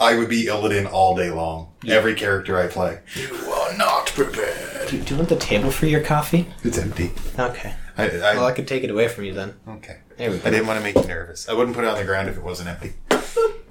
[0.00, 1.72] I would be Illidan all day long.
[1.86, 3.00] Every character I play.
[3.14, 4.88] You are not prepared.
[4.88, 6.46] do, do you want the table for your coffee?
[6.62, 7.12] It's empty.
[7.38, 7.74] Okay.
[7.96, 9.54] I, I, Well, I could take it away from you then.
[9.68, 9.98] okay.
[10.16, 10.50] There we I go.
[10.50, 11.48] didn't want to make you nervous.
[11.48, 12.94] I wouldn't put it on the ground if it wasn't empty.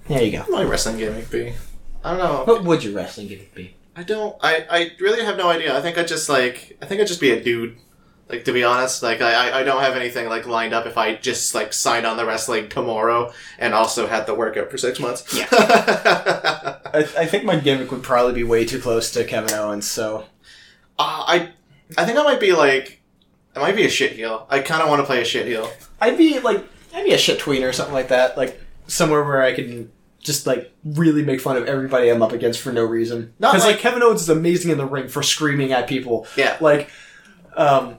[0.07, 0.45] There you go.
[0.49, 1.53] My wrestling gimmick be.
[2.03, 2.43] I don't know.
[2.45, 3.75] What would your wrestling gimmick be?
[3.95, 4.35] I don't.
[4.41, 5.77] I, I really have no idea.
[5.77, 6.77] I think I'd just like.
[6.81, 7.77] I think I'd just be a dude.
[8.29, 10.85] Like to be honest, like I, I- I don't have anything like lined up.
[10.85, 14.77] If I just like signed on the wrestling tomorrow and also had the workout for
[14.77, 15.37] six months.
[15.37, 15.47] Yeah.
[15.51, 19.87] uh, I, I think my gimmick would probably be way too close to Kevin Owens.
[19.89, 20.25] So
[20.97, 21.49] I
[21.97, 22.99] I think I might be like.
[23.55, 24.47] I might be a shit heel.
[24.49, 25.69] I kind of want to play a shit heel.
[26.01, 28.35] I'd be like, I'd be a shit tweener or something like that.
[28.35, 32.61] Like somewhere where I can just like really make fun of everybody I'm up against
[32.61, 33.31] for no reason.
[33.37, 36.25] Not Because like- like Kevin Owens is amazing in the ring for screaming at people.
[36.35, 36.57] Yeah.
[36.61, 36.89] Like,
[37.55, 37.97] um,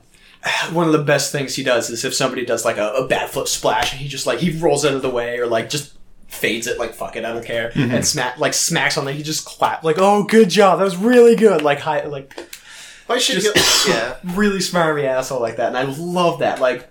[0.73, 3.31] one of the best things he does is if somebody does like a, a bad
[3.31, 5.95] flip splash and he just like he rolls out of the way or like just
[6.27, 7.95] fades it like fuck it I don't care mm-hmm.
[7.95, 10.97] and smack like smacks on it he just clap like oh good job that was
[10.97, 12.35] really good like high like
[13.09, 13.95] I should Just- heel.
[13.95, 14.17] Yeah.
[14.35, 16.61] really smarmy asshole like that, and I love that.
[16.61, 16.89] Like,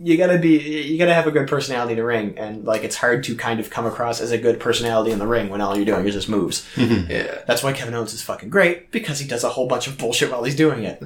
[0.00, 2.96] you gotta be, you gotta have a good personality in the ring, and like, it's
[2.96, 5.76] hard to kind of come across as a good personality in the ring when all
[5.76, 6.66] you're doing is just moves.
[6.76, 7.10] Mm-hmm.
[7.10, 7.38] Yeah.
[7.46, 10.30] That's why Kevin Owens is fucking great because he does a whole bunch of bullshit
[10.30, 11.02] while he's doing it.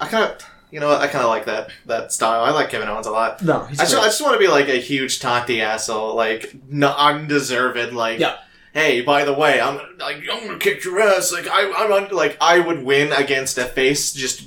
[0.00, 0.38] I kind of.
[0.70, 0.90] You know?
[0.90, 2.42] I kind of like that that style.
[2.42, 3.40] I like Kevin Owens a lot.
[3.42, 4.02] No, he's I just, great.
[4.02, 8.36] I just want to be like a huge taunty asshole, like n- undeserved, like Yeah.
[8.72, 11.32] Hey, by the way, I'm like I'm gonna kick your ass.
[11.32, 14.42] Like I, I'm un- like I would win against a face just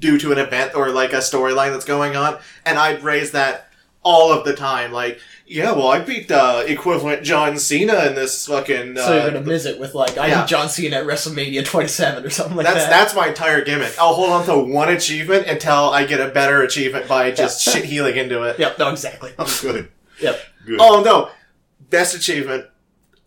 [0.00, 3.69] due to an event or like a storyline that's going on, and I'd raise that
[4.02, 4.92] all of the time.
[4.92, 8.96] Like, yeah, well, I beat uh, equivalent John Cena in this fucking.
[8.96, 10.42] Uh, so you're gonna miss it with like I yeah.
[10.42, 12.90] beat John Cena at WrestleMania 27 or something like that's that.
[12.90, 13.94] that's my entire gimmick.
[13.98, 17.84] I'll hold on to one achievement until I get a better achievement by just shit
[17.84, 18.58] heeling into it.
[18.58, 18.78] Yep.
[18.78, 19.32] No, exactly.
[19.38, 19.90] Oh, good.
[20.20, 20.40] Yep.
[20.66, 20.78] Good.
[20.80, 21.30] Oh no,
[21.88, 22.66] best achievement.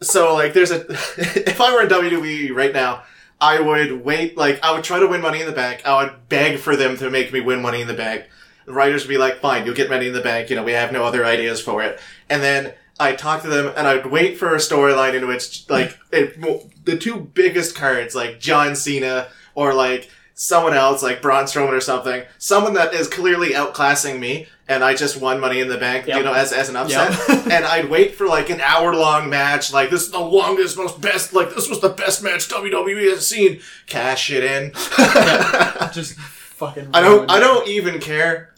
[0.01, 0.85] So like, there's a.
[1.17, 3.03] if I were in WWE right now,
[3.39, 4.37] I would wait.
[4.37, 5.85] Like, I would try to win Money in the Bank.
[5.85, 8.25] I would beg for them to make me win Money in the Bank.
[8.65, 10.49] The writers would be like, "Fine, you'll get Money in the Bank.
[10.49, 11.99] You know, we have no other ideas for it."
[12.29, 15.97] And then I'd talk to them, and I'd wait for a storyline in which, like,
[16.11, 16.39] it,
[16.85, 21.81] the two biggest cards, like John Cena or like someone else, like Braun Strowman or
[21.81, 26.07] something, someone that is clearly outclassing me, and I just won Money in the Bank,
[26.07, 27.47] you know, as as an upset Yep.
[27.51, 29.73] and I'd wait for like an hour long match.
[29.73, 31.33] Like this is the longest, most best.
[31.33, 33.59] Like this was the best match WWE has seen.
[33.87, 34.71] Cash it in.
[35.93, 36.89] Just fucking.
[36.93, 37.29] I don't.
[37.29, 38.52] I don't even care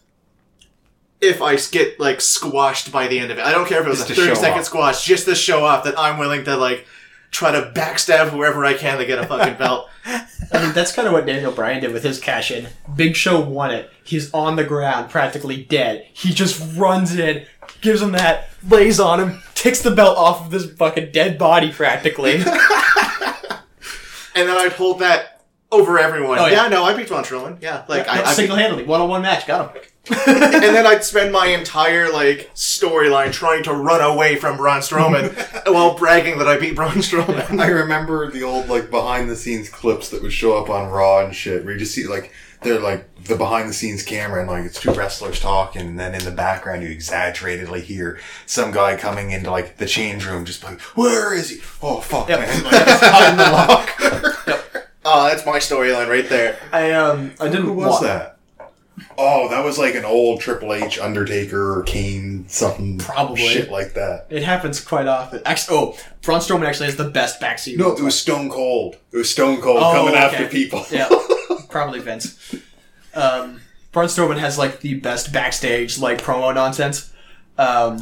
[1.28, 3.46] if I get like squashed by the end of it.
[3.46, 4.66] I don't care if it was Just a to thirty show second off.
[4.66, 6.86] squash, just to show off that I'm willing to like
[7.32, 9.90] try to backstab whoever I can to get a fucking belt.
[10.06, 12.68] I mean, that's kind of what Daniel Bryan did with his cash in.
[12.96, 13.90] Big Show won it.
[14.04, 16.06] He's on the ground, practically dead.
[16.14, 17.46] He just runs in,
[17.82, 21.72] gives him that, lays on him, takes the belt off of this fucking dead body,
[21.72, 22.36] practically.
[22.36, 22.46] and
[24.36, 25.35] then I'd hold that
[25.80, 26.40] over everyone.
[26.40, 26.64] Oh, yeah.
[26.64, 26.68] yeah.
[26.70, 27.62] no, I beat Braun Strowman.
[27.62, 29.84] Yeah, like I, I beat- single handedly, one on one match, got him.
[30.28, 35.34] and then I'd spend my entire like storyline trying to run away from Braun Strowman
[35.74, 37.60] while bragging that I beat Braun Strowman.
[37.60, 41.26] I remember the old like behind the scenes clips that would show up on Raw
[41.26, 44.48] and shit, where you just see like they're like the behind the scenes camera and
[44.50, 48.96] like it's two wrestlers talking, and then in the background you exaggeratedly hear some guy
[48.98, 51.58] coming into like the change room, just like, "Where is he?
[51.82, 52.40] Oh fuck, Yep.
[52.42, 54.62] man!" Like, just hiding the locker.
[55.06, 56.58] Oh, that's my storyline right there.
[56.72, 58.32] I um, I didn't Who was wa- that?
[59.18, 63.42] Oh, that was like an old Triple H, Undertaker, or Kane, something, Probably.
[63.48, 64.28] shit like that.
[64.30, 65.42] It happens quite often.
[65.46, 67.78] Actually, oh, Braun Strowman actually has the best backseat.
[67.78, 68.96] No, it was Stone Cold.
[69.12, 70.24] It was Stone Cold Oh, coming okay.
[70.24, 70.86] after people.
[70.92, 71.10] Yeah,
[71.70, 72.56] probably Vince.
[73.14, 73.60] Um,
[73.92, 77.12] Braun Strowman has like the best backstage like promo nonsense.
[77.58, 78.00] Um,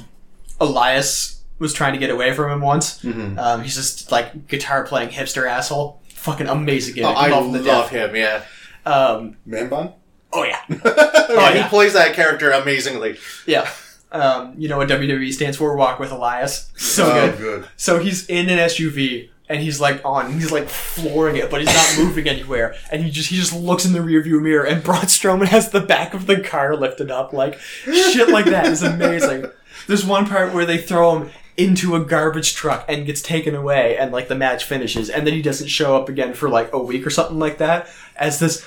[0.59, 3.01] Elias was trying to get away from him once.
[3.03, 3.37] Mhm.
[3.37, 6.01] Um, he's just like guitar playing hipster asshole.
[6.23, 7.09] Fucking amazing Oh.
[7.09, 8.15] I Love him love him.
[8.15, 8.43] Yeah.
[8.85, 9.93] Um, Man bun?
[10.31, 11.63] oh yeah, Oh, Yeah.
[11.63, 13.17] he plays that character amazingly.
[13.45, 13.69] yeah.
[14.11, 15.75] Um, you know what WWE stands for?
[15.75, 16.71] Walk with Elias.
[16.77, 17.37] So oh, good.
[17.39, 17.67] good.
[17.77, 21.73] So he's in an SUV and he's like on, he's like flooring it, but he's
[21.73, 22.75] not moving anywhere.
[22.91, 25.81] And he just he just looks in the rearview mirror, and Braun Strowman has the
[25.81, 29.45] back of the car lifted up, like shit like that is amazing.
[29.87, 33.97] There's one part where they throw him into a garbage truck and gets taken away,
[33.97, 36.79] and like the match finishes, and then he doesn't show up again for like a
[36.79, 37.87] week or something like that.
[38.15, 38.65] As this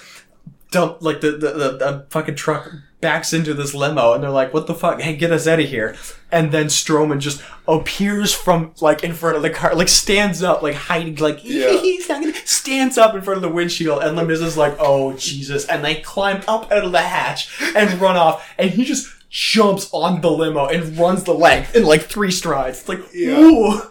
[0.70, 2.70] dump, like the the, the, the fucking truck
[3.00, 5.00] backs into this limo, and they're like, "What the fuck?
[5.00, 5.96] Hey, get us out of here!"
[6.32, 10.62] And then Strowman just appears from like in front of the car, like stands up,
[10.62, 11.72] like hiding, like Yeah.
[11.80, 15.12] he's not gonna stands up in front of the windshield, and Lim is like, "Oh
[15.14, 19.08] Jesus!" And they climb up out of the hatch and run off, and he just
[19.38, 22.80] jumps on the limo and runs the length in like three strides.
[22.80, 23.38] It's like, Yeah.
[23.38, 23.82] ooh.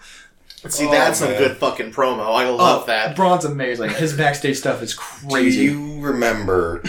[0.68, 1.38] See, Oh, that's some man.
[1.38, 2.22] good fucking promo.
[2.36, 3.16] I love Oh, that.
[3.16, 3.92] Braun's amazing.
[3.92, 5.28] His backstage stuff is crazy.
[5.28, 5.64] Do crazy.
[5.66, 6.84] you remember?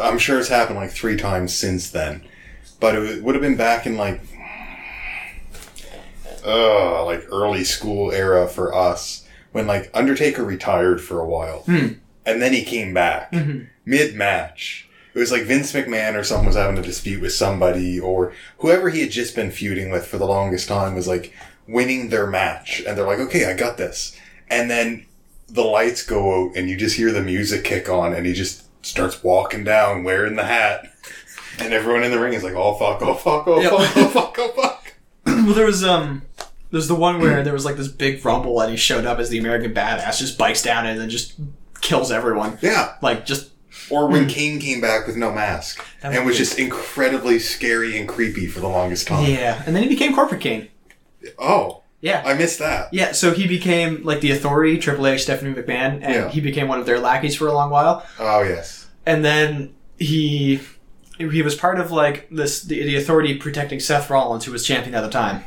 [0.00, 2.22] I'm sure it's happened like three times since then,
[2.80, 4.22] but it would have been back in like,
[6.46, 11.88] uh, like early school era for us when like Undertaker retired for a while, Hmm.
[12.24, 13.66] and then he came back Mhm.
[13.84, 14.88] mid match.
[15.20, 18.88] It was like Vince McMahon or someone was having a dispute with somebody, or whoever
[18.88, 21.34] he had just been feuding with for the longest time was like
[21.68, 24.16] winning their match, and they're like, "Okay, I got this,"
[24.48, 25.04] and then
[25.46, 28.62] the lights go out and you just hear the music kick on and he just
[28.86, 30.86] starts walking down wearing the hat.
[31.58, 33.72] And everyone in the ring is like oh fuck oh fuck oh Yep.
[33.72, 34.92] fuck oh fuck oh fuck.
[35.26, 36.22] Well, there was um,
[36.70, 39.28] there's the one where there was like this big rumble, and he showed up as
[39.28, 41.34] the American Badass, just bikes down and then just
[41.82, 42.56] kills everyone.
[42.62, 42.94] yeah.
[43.02, 43.49] Like just
[43.90, 45.84] or when Kane came back with no mask Hmm.
[46.02, 49.74] That and was was- just incredibly scary and creepy for the longest time yeah, and
[49.76, 50.68] then he became Corporate Kane.
[51.38, 52.22] oh Yeah.
[52.24, 56.14] I missed that Yeah, so he became like the authority, Triple H, Stephanie McMahon, and
[56.14, 56.28] Yeah.
[56.30, 58.04] he became one of their lackeys for a long while.
[58.18, 60.60] oh yes And then he
[61.18, 64.94] he was part of like this the, the authority protecting Seth Rollins, who was champion
[64.94, 65.44] at the time.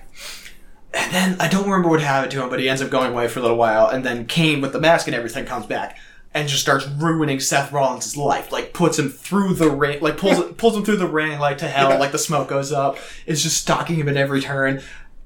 [0.94, 3.28] And then I don't remember what happened to him, but he ends up going away
[3.28, 3.88] for a little while.
[3.88, 5.98] And then Kane with the mask and everything comes back
[6.34, 8.52] and just starts ruining Seth Rollins' life.
[8.52, 11.68] Like puts him through the ring, like pulls pulls him through the ring like to
[11.68, 11.98] hell.
[12.00, 12.98] Like the smoke goes up.
[13.26, 14.82] Is just stalking him at every turn.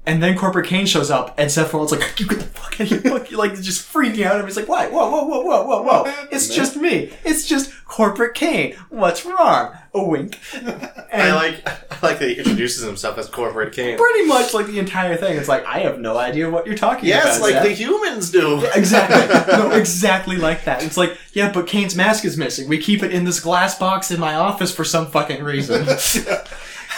[0.08, 2.80] And then Corporate Kane shows up, and Seth Rollins like, "You get the fuck out
[2.80, 4.36] of here!" Fuck you," like just freaking out.
[4.36, 4.88] And he's like, "Why?
[4.88, 6.14] Whoa, whoa, whoa, whoa, whoa, whoa!
[6.32, 7.12] It's just me.
[7.24, 8.74] It's just Corporate Kane.
[8.88, 10.38] What's wrong?" A wink.
[10.54, 13.98] I And like I like that he introduces himself as Corporate Kane.
[13.98, 15.36] pretty much like the entire thing.
[15.36, 17.24] It's like I have no idea what you're talking about.
[17.24, 18.64] Yes, like Seth." the humans do.
[18.74, 19.58] exactly.
[19.58, 20.82] no, exactly like that.
[20.82, 22.66] It's like, yeah, but Kane's mask is missing.
[22.66, 25.86] We keep it in this glass box in my office for some fucking reason.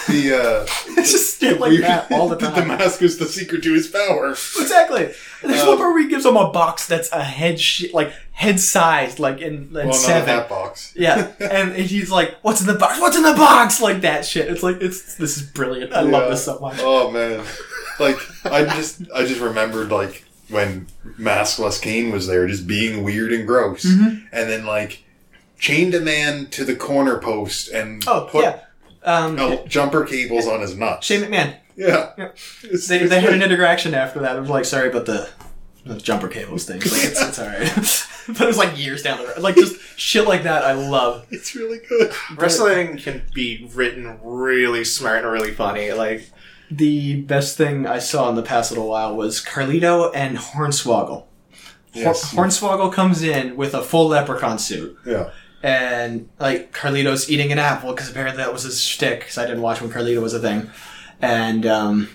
[0.08, 0.66] the uh
[0.98, 2.54] it's just shit like that all the time.
[2.54, 5.12] the mask is the secret to his power exactly.
[5.42, 8.60] There's Um, one where he gives him a box that's a head shi like head
[8.60, 10.28] sized, like in, in well seven.
[10.28, 13.00] hat box Yeah, and he's like, "What's in the box?
[13.00, 14.48] What's in the box?" Like that shit.
[14.48, 15.92] It's like it's this is brilliant.
[15.92, 16.76] I love this so much.
[16.80, 17.44] Oh man,
[17.98, 20.86] like I just I just remembered like when
[21.18, 24.26] Maskless Kane was there, just being weird and gross, Mhm.
[24.32, 25.04] and then like
[25.58, 28.60] chained a man to the corner post and Oh put yeah,
[29.04, 31.06] um, uh, jumper cables on his nuts.
[31.06, 31.56] Shane McMahon.
[31.76, 32.24] yeah, Yeah.
[32.64, 34.36] It's- They, it's they had an interaction after that.
[34.36, 35.28] It was like, sorry, but the,
[35.86, 36.80] the jumper cables thing.
[36.80, 37.70] Like, it's, it's all right.
[38.28, 39.38] but it was like years down the road.
[39.38, 40.62] Like just shit like that.
[40.64, 41.26] I love.
[41.30, 42.12] It's really good.
[42.36, 45.92] Wrestling can be written really smart and really funny.
[45.92, 46.30] Like
[46.70, 51.24] The best thing I saw in the past little while was Carlito and Hornswoggle.
[51.92, 52.32] Yes.
[52.34, 54.96] Hornswoggle comes in with a full leprechaun suit.
[55.04, 55.30] Yeah.
[55.62, 59.20] And like Carlito's eating an apple because apparently that was his shtick.
[59.20, 60.70] Because I didn't watch when Carlito was a thing,
[61.20, 62.08] and um,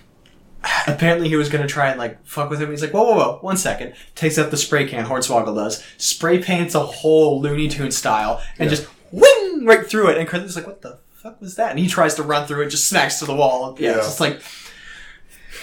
[0.87, 2.69] apparently he was gonna try and like fuck with him.
[2.71, 3.93] He's like, whoa, whoa, whoa, one second.
[4.15, 5.05] Takes out the spray can.
[5.05, 8.75] Hornswoggle does spray paints a whole Looney Tune style and Yeah.
[8.77, 10.17] just wing right through it.
[10.17, 11.69] And Carlito's like, what the fuck was that?
[11.71, 13.75] And he tries to run through it, just smacks to the wall.
[13.79, 14.41] Yeah, it's just like.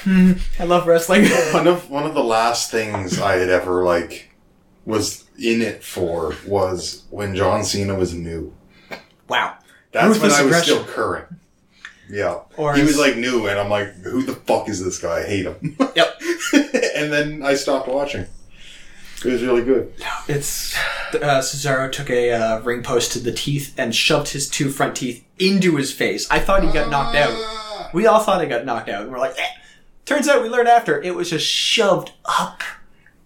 [0.04, 1.26] Hmm, I love wrestling.
[1.52, 4.30] One of one of the last things I had ever like
[4.84, 8.52] was in it for was when John Cena was new.
[9.28, 9.56] wow.
[9.92, 10.74] That's Ruthless when I was aggression.
[10.74, 11.28] still current.
[12.08, 12.40] Yeah.
[12.56, 15.20] Or he was like new, and I'm like, who the fuck is this guy?
[15.20, 15.76] I hate him.
[15.94, 16.20] Yep.
[16.96, 18.26] and then I stopped watching.
[19.24, 19.92] It was really good.
[20.28, 20.74] It's
[21.14, 24.96] uh, Cesaro took a uh, ring post to the teeth and shoved his two front
[24.96, 26.28] teeth into his face.
[26.30, 27.30] I thought he got knocked out.
[27.32, 27.90] Ah.
[27.94, 29.02] We all thought he got knocked out.
[29.02, 29.46] And we're like, eh.
[30.06, 32.62] Turns out we learned after it was just shoved up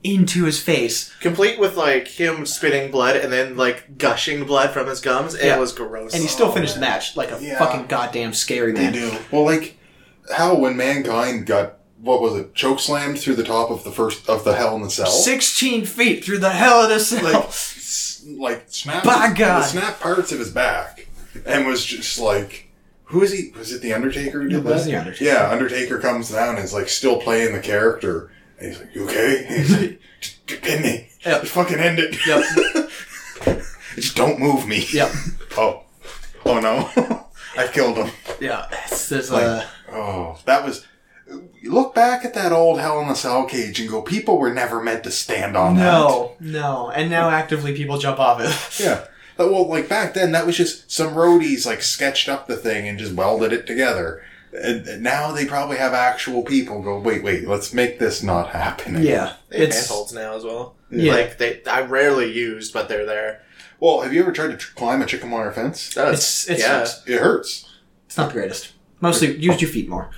[0.03, 1.13] into his face.
[1.21, 5.37] Complete with like him spitting blood and then like gushing blood from his gums.
[5.37, 5.57] Yeah.
[5.57, 6.13] It was gross.
[6.15, 6.89] And he still finished the oh.
[6.89, 7.59] match like a Yeah.
[7.59, 8.93] fucking goddamn scary They man.
[8.93, 9.17] do.
[9.31, 9.79] Well, like
[10.35, 14.29] how when mankind got what was it choke slammed through the top of the first
[14.29, 17.25] of the Hell in the Cell, 16 feet through the hell of the cell.
[17.25, 19.63] like s- like snapped By the God.
[19.63, 21.07] snapped parts of his back,
[21.45, 22.65] and was just like.
[23.11, 23.53] Who is he?
[23.57, 24.91] Was it the Undertaker who did It was that?
[24.91, 25.25] The Undertaker.
[25.25, 28.33] Yeah, Undertaker comes down and is like still playing the character.
[28.59, 31.11] And he's like, "You okay?" And he's like, "Just- just "Pin me.
[31.25, 31.41] Yep.
[31.43, 32.17] Just fucking end it.
[32.27, 33.61] Yep.
[33.97, 35.11] Just don't move me." Yep.
[35.59, 35.85] Oh.
[36.45, 36.91] Oh no.
[37.57, 38.11] I've killed him.
[38.41, 38.67] Yeah.
[38.85, 39.67] It's, there's Like- a.
[39.91, 40.87] Oh, that was.
[41.63, 44.53] You look back at that old Hell in a Cell cage and go, people were
[44.53, 45.83] never meant to stand on that.
[45.83, 46.91] No, no.
[46.91, 48.85] And now actively people jump off it.
[48.85, 49.07] Yeah.
[49.39, 52.87] But, well, like back then, that was just some roadies like sketched up the thing
[52.87, 54.23] and just welded it together.
[54.63, 58.51] And and now they probably have actual people go, wait, wait, let's make this not
[58.51, 59.03] happen.
[59.03, 59.35] Yeah.
[59.49, 59.77] They have It's.
[59.79, 60.75] handholds now as well.
[60.91, 61.13] Yeah.
[61.13, 63.43] Like they, I rarely used, but they're there.
[63.81, 65.93] Well, have you ever tried to tr- climb a chicken wire fence?
[65.95, 67.15] That's, It's- it's- yeah.
[67.17, 67.71] It hurts.
[68.07, 68.73] It's not the greatest.
[69.03, 70.09] Mostly use your feet more.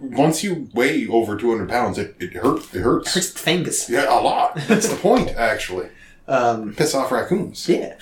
[0.00, 2.74] Once you weigh over 200 pounds, it, it hurts.
[2.74, 3.14] It hurts.
[3.14, 3.88] Hurts the fingers.
[3.88, 4.56] Yeah, a lot.
[4.66, 5.88] That's the point, actually.
[6.26, 7.68] Um, Piss off raccoons.
[7.68, 7.94] yeah.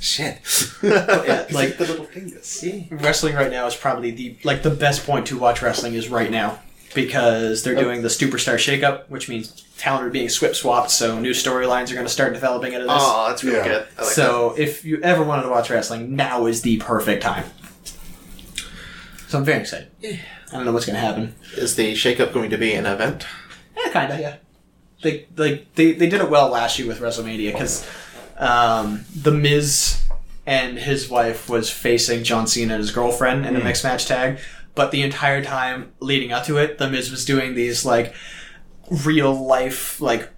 [0.00, 0.40] Shit.
[0.82, 2.64] yeah, like the little fingers.
[2.90, 6.30] wrestling right now is probably the like the best point to watch wrestling is right
[6.30, 6.58] now
[6.94, 7.82] because they're oh.
[7.82, 10.90] doing the superstar shakeup, which means talent are being swip swapped.
[10.90, 12.96] So new storylines are going to start developing into this.
[12.96, 13.64] Oh, that's really Yeah.
[13.64, 13.86] good.
[13.98, 17.44] I like so if you ever wanted to watch wrestling, now is the perfect time.
[19.28, 19.88] So I'm very excited.
[20.02, 20.18] I
[20.50, 21.34] don't know what's going to happen.
[21.56, 23.26] Is the shakeup going to be an event?
[23.76, 24.18] Yeah, kind of.
[24.18, 24.36] Yeah.
[25.02, 27.86] They like they, they did it well last year with WrestleMania because
[28.40, 30.02] um, the Miz
[30.46, 34.38] and his wife was facing John Cena and his girlfriend in a mixed match tag,
[34.74, 38.14] but the entire time leading up to it, the Miz was doing these like
[39.04, 40.30] real life like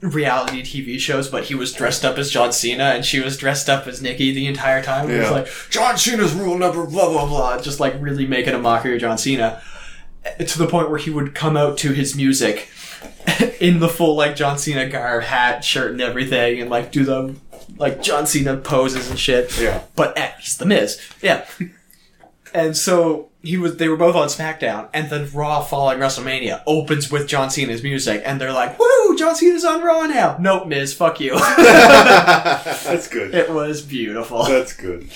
[0.00, 3.70] reality TV shows, but he was dressed up as John Cena and she was dressed
[3.70, 5.08] up as Nikki the entire time.
[5.08, 8.58] It was like John Cena's rule number blah blah blah, just like really making a
[8.58, 9.62] mockery of John Cena
[10.38, 12.68] to the point where he would come out to his music
[13.60, 17.34] in the full like John Cena garb, hat, shirt, and everything, and like do the
[17.76, 19.58] like John Cena poses and shit.
[19.58, 19.82] Yeah.
[19.96, 21.46] But eh, he's the Miz, yeah.
[22.54, 23.76] and so he was.
[23.76, 28.22] They were both on SmackDown, and then Raw following WrestleMania opens with John Cena's music,
[28.24, 29.16] and they're like, "Woo!
[29.18, 31.38] John Cena's on Raw now." Nope, Miz, fuck you.
[31.38, 33.34] That's good.
[33.34, 34.44] it was beautiful.
[34.44, 35.10] That's good.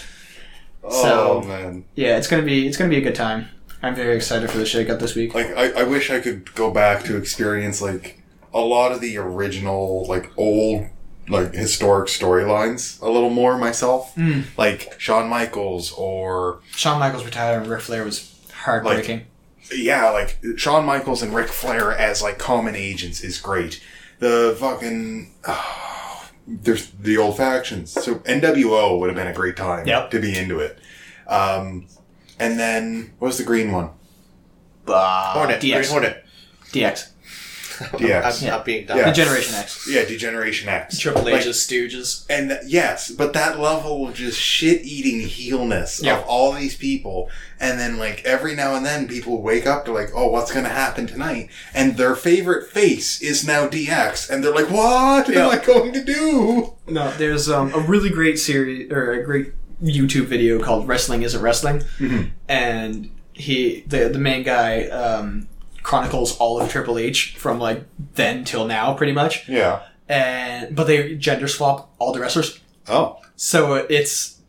[0.85, 1.03] Oh
[1.43, 3.49] So- man, Yeah, it's gonna be it's gonna be a good time.
[3.83, 5.35] I'm very excited for the shakeup this week.
[5.35, 8.21] like I, I wish I could go back to experience like
[8.53, 10.87] a lot of the original like old
[11.29, 14.15] like historic storylines a little more myself.
[14.17, 14.45] Mm.
[14.57, 19.27] Like Shawn Michaels or Shawn Michaels retired, and Ric Flair was heartbreaking.
[19.75, 23.83] yeah, like Shawn Michaels and Ric Flair as like common agents is great.
[24.21, 25.33] The fucking
[26.47, 27.91] there's the old factions.
[27.91, 30.11] So NWO would have been a great time Yep.
[30.13, 30.79] to be into it.
[31.27, 31.87] Um,
[32.41, 33.91] and then what was the green one?
[34.87, 35.61] Uh, Hornet.
[35.61, 35.75] DX.
[35.75, 36.25] Green Hornet.
[36.73, 37.09] DX.
[37.79, 37.93] DX.
[38.41, 38.51] I'm Yeah.
[38.51, 38.99] not being dumb.
[38.99, 39.07] Yeah.
[39.07, 39.89] The Generation X.
[39.89, 40.99] Yeah, Degeneration X.
[40.99, 42.25] Triple Like, H's Stooges.
[42.29, 46.19] and th- yes, but that level of just shit eating heelness Yeah.
[46.19, 49.93] of all these people, and then like every now and then people wake up to
[49.93, 51.49] like, oh, what's gonna happen tonight?
[51.75, 55.47] And their favorite face is now DX, and they're like, what Yeah.
[55.49, 56.75] am I going to do?
[56.87, 59.53] No, there's um, a really great series or a great
[59.83, 62.31] YouTube video called "Wrestling Isn't Wrestling," Mhm.
[62.49, 65.49] and he the the main guy um,
[65.89, 67.85] chronicles all of Triple H from like
[68.15, 69.49] then till now, pretty much.
[69.49, 69.81] Yeah.
[70.09, 73.19] And but they gender swap all the wrestlers, Oh.
[73.37, 74.41] so it's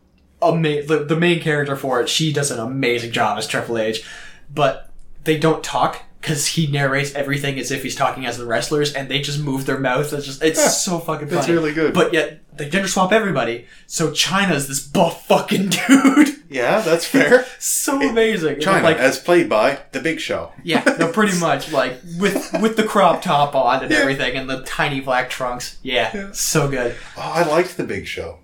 [0.42, 2.08] ama- the, the main character for it.
[2.08, 4.04] She does an amazing job as Triple H,
[4.52, 4.90] but
[5.24, 6.02] they don't talk.
[6.20, 9.64] Because he narrates everything as if he's talking as the wrestlers, and they just move
[9.64, 10.12] their mouth.
[10.12, 11.36] It's just, it's so fucking funny.
[11.36, 11.94] That's really good.
[11.94, 13.66] But yet they gender swap everybody.
[13.86, 16.36] So Chyna's this buff fucking dude.
[16.50, 17.46] Yeah, that's fair.
[17.58, 18.56] so amazing.
[18.56, 20.52] Chyna, like as played by The Big Show.
[20.62, 23.98] yeah, no, pretty much like with with the crop top on and Yeah.
[24.00, 25.78] everything and the tiny black trunks.
[25.82, 26.28] Yeah, Yeah.
[26.32, 26.96] so good.
[27.16, 28.40] Oh, I liked The Big Show.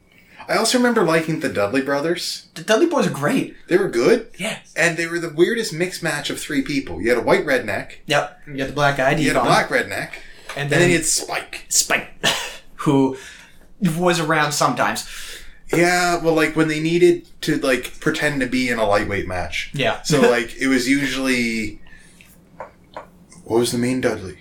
[0.49, 2.47] I also remember liking the Dudley Brothers.
[2.55, 3.57] The Dudley Boys are great.
[3.69, 4.59] They were good, Yeah.
[4.77, 7.01] and they were the weirdest mixed match of three people.
[7.03, 8.41] You had a white redneck, Yep.
[8.47, 10.11] You got the black guy, you had a black redneck,
[10.51, 11.67] and and then, then you had Spike.
[11.69, 12.09] Spike,
[12.77, 13.17] who
[13.99, 15.09] was around sometimes.
[15.73, 19.73] Yeah, well, like when they needed to like pretend to be in a lightweight match.
[19.75, 20.01] Yeah.
[20.03, 21.81] So like it was usually
[23.45, 24.39] what was the main Dudley?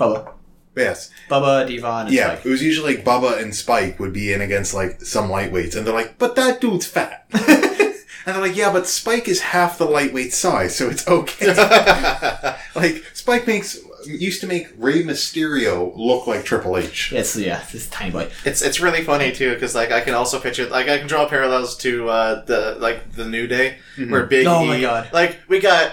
[0.00, 0.32] Bubba.
[0.76, 1.10] Yes.
[1.28, 2.46] Bubba, Devon, and Yeah, Spike.
[2.46, 5.86] it was usually like Bubba and Spike would be in against like some lightweights, and
[5.86, 7.94] they're like, "But that dude's fat," and
[8.24, 11.48] they're like, "Yeah, but Spike is half the lightweight size, so it's okay."
[12.74, 17.12] like Spike makes used to make Rey Mysterio look like Triple H.
[17.12, 18.30] It's yeah, this tiny boy.
[18.44, 21.28] It's it's really funny too because like I can also picture like I can draw
[21.28, 23.76] parallels to uh, the like the New Day
[24.08, 25.10] where Big Oh E my God.
[25.12, 25.92] like we got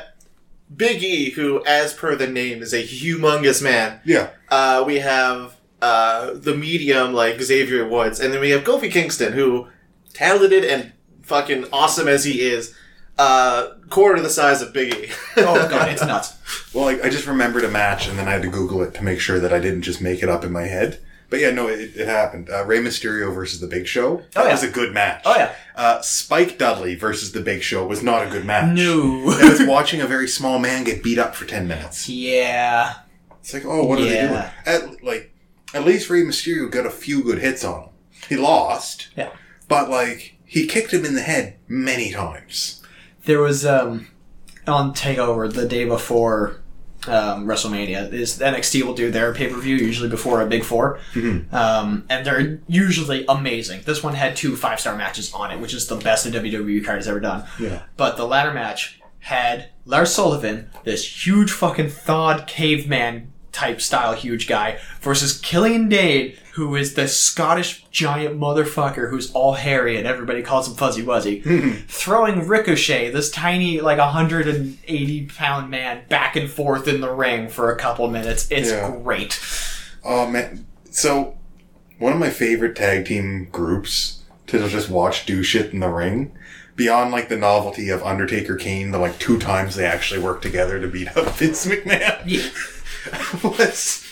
[0.75, 3.99] Big E who as per the name is a humongous man.
[4.05, 8.91] Yeah, Uh, we have uh, the medium like Xavier Woods, and then we have Kofi
[8.91, 9.67] Kingston who
[10.13, 10.91] talented and
[11.23, 12.75] fucking awesome as he is,
[13.17, 15.09] uh, quarter the size of Big E.
[15.37, 16.33] Oh god, it's nuts.
[16.73, 19.03] Well, like, I just remembered a match, and then I had to Google it to
[19.03, 20.99] make sure that I didn't just make it up in my head.
[21.29, 22.49] But yeah, no, it, it happened.
[22.49, 24.17] Uh, Rey Mysterio versus The Big Show.
[24.33, 24.51] That Oh, yeah.
[24.53, 25.21] was a good match.
[25.25, 25.53] Oh, yeah.
[25.75, 28.75] Uh, Spike Dudley versus The Big Show was not a good match.
[28.75, 29.29] No.
[29.31, 32.09] It was watching a very small man get beat up for 10 minutes.
[32.09, 32.93] yeah.
[33.41, 34.51] It's like, oh, what are Yeah.
[34.65, 34.91] they doing?
[34.97, 35.33] At, like,
[35.73, 37.89] at least Rey Mysterio got a few good hits on him.
[38.27, 39.29] He lost, Yeah.
[39.67, 42.81] but, like, he kicked him in the head many times.
[43.25, 44.07] There was um
[44.67, 46.61] on Takeover the day before
[47.07, 48.11] um, WrestleMania.
[48.11, 50.99] Is NXT will do their pay per view usually before a Big 4
[51.51, 53.81] um, and they're usually amazing.
[53.85, 56.83] This one had two five star matches on it, which is the best a WWE
[56.83, 57.45] card has ever done.
[57.59, 57.83] Yeah.
[57.97, 64.47] But the latter match had Lars Sullivan, this huge fucking thawed caveman type style huge
[64.47, 70.41] guy, versus Killian Dain, who is the Scottish giant motherfucker who's all hairy and everybody
[70.41, 71.71] calls him Fuzzy Wuzzy, hmm.
[71.87, 77.71] throwing Ricochet, this tiny like 180 pound man, back and forth in the ring for
[77.71, 78.47] a couple minutes.
[78.51, 78.95] It's Yeah.
[79.03, 79.39] great.
[80.03, 80.65] Oh man!
[80.91, 81.37] So
[81.97, 86.31] one of my favorite tag team groups to just watch do shit in the ring,
[86.75, 90.79] beyond like the novelty of Undertaker Kane, the like two times they actually worked together
[90.79, 92.49] to beat up Vince McMahon, Yeah.
[93.43, 94.05] was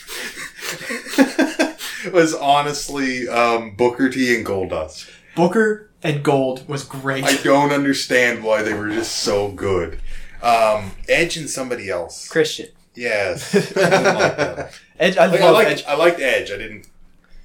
[2.11, 5.09] was honestly um, Booker T and Goldust.
[5.35, 7.23] Booker and Gold was great.
[7.23, 9.99] I don't understand why they were just so good.
[10.41, 12.27] Um, Edge and somebody else.
[12.27, 12.67] Christian.
[12.95, 14.79] Yes, I didn't like that.
[14.99, 15.83] Edge, I Like, I liked Edge.
[15.85, 16.51] I liked Edge.
[16.51, 16.87] I didn't.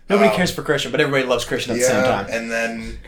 [0.09, 2.27] Nobody um, cares for Christian, but everybody loves Christian at the same time.
[2.31, 2.99] and then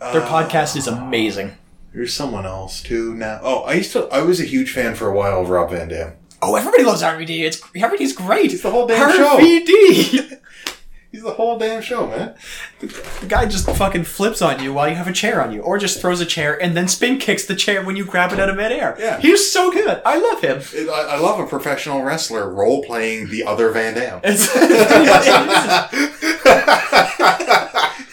[0.00, 1.56] Their uh, podcast is amazing.
[1.92, 3.40] There's someone else too now.
[3.42, 4.06] Oh, I used to.
[4.08, 6.14] I was a huge fan for a while of Rob Van Dam.
[6.40, 7.40] Oh, everybody loves RVD.
[7.40, 8.50] It's RVD's great.
[8.52, 9.38] He's the whole damn show.
[9.38, 10.38] RVD.
[11.10, 12.34] He's the whole damn show, man.
[12.80, 15.78] the guy just fucking flips on you while you have a chair on you, or
[15.78, 18.50] just throws a chair and then spin kicks the chair when you grab it out
[18.50, 18.94] of midair.
[18.98, 19.18] Yeah.
[19.18, 20.02] he's so good.
[20.04, 20.58] I love him.
[20.74, 24.20] It, I, I love a professional wrestler role playing the other Van Dam.
[24.22, 25.26] It's pretty much
[25.94, 27.94] it is.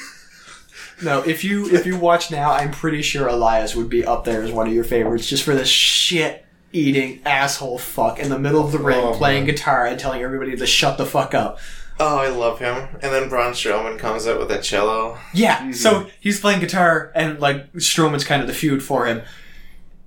[1.04, 4.42] No, if you if you watch now, I'm pretty sure Elias would be up there
[4.44, 6.45] as one of your favorites, just for the shit
[6.76, 9.56] eating asshole fuck in the middle of the ring Oh, playing man.
[9.56, 11.58] guitar and telling everybody to shut the fuck up.
[12.00, 12.90] oh, I love him.
[13.02, 15.18] And then Braun Strowman comes out with a cello.
[15.34, 15.76] Yeah, mhm.
[15.76, 19.22] so he's playing guitar, and like Strowman's kind of the feud for him.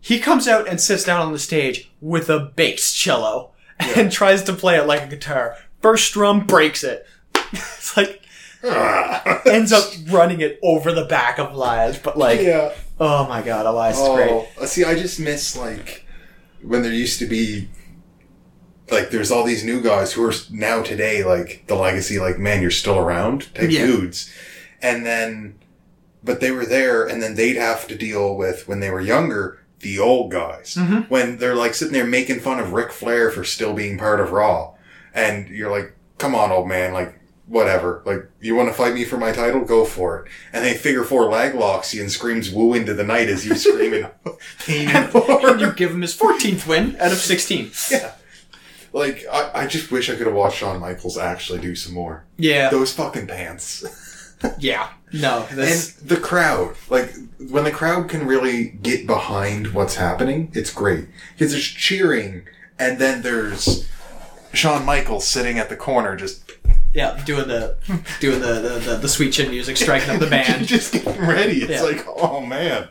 [0.00, 3.52] He comes out and sits down on the stage with a bass cello
[3.96, 5.56] and tries to play it like a guitar.
[5.80, 7.06] First strum breaks it.
[7.52, 8.22] it's like
[8.64, 9.42] ah.
[9.46, 12.72] ends up running it over the back of Elias, but like, yeah.
[13.00, 14.30] oh my god, Elias is great.
[14.30, 16.04] Oh, see, I just miss like
[16.62, 17.68] when there used to be
[18.90, 22.62] like there's all these new guys who are now today like the legacy, like man,
[22.62, 23.86] you're still around type Yeah.
[23.86, 24.30] dudes,
[24.82, 25.54] and then
[26.24, 29.58] but they were there, and then they'd have to deal with when they were younger
[29.80, 31.08] the old guys Mhm.
[31.08, 34.32] when they're like sitting there making fun of Ric Flair for still being part of
[34.32, 34.72] Raw,
[35.14, 37.14] and you're like, come on, old man, like.
[37.48, 38.02] Whatever.
[38.04, 39.64] Like, you want to fight me for my title?
[39.64, 40.30] Go for it.
[40.52, 43.54] And they figure four leg locks you and screams woo into the night as you
[43.54, 44.08] scream in
[44.66, 45.14] pain and.
[45.14, 47.70] And you give him his 14th win out of 16.
[47.90, 48.12] Yeah.
[48.92, 52.24] Like, I, I just wish I could have watched Shawn Michaels actually do some more.
[52.38, 53.84] Yeah, Those fucking pants.
[54.58, 54.90] yeah.
[55.12, 56.74] No, And the crowd.
[56.88, 57.14] Like,
[57.50, 61.06] when the crowd can really get behind what's happening, it's great.
[61.34, 62.46] Because there's cheering,
[62.78, 63.88] and then there's
[64.52, 66.47] Shawn Michaels sitting at the corner just,
[66.94, 67.76] yeah, doing the
[68.20, 70.66] doing the, the, the, the sweet chin music, striking up the band.
[70.66, 71.58] just getting ready.
[71.62, 71.82] It's Yeah.
[71.82, 72.88] like, oh man.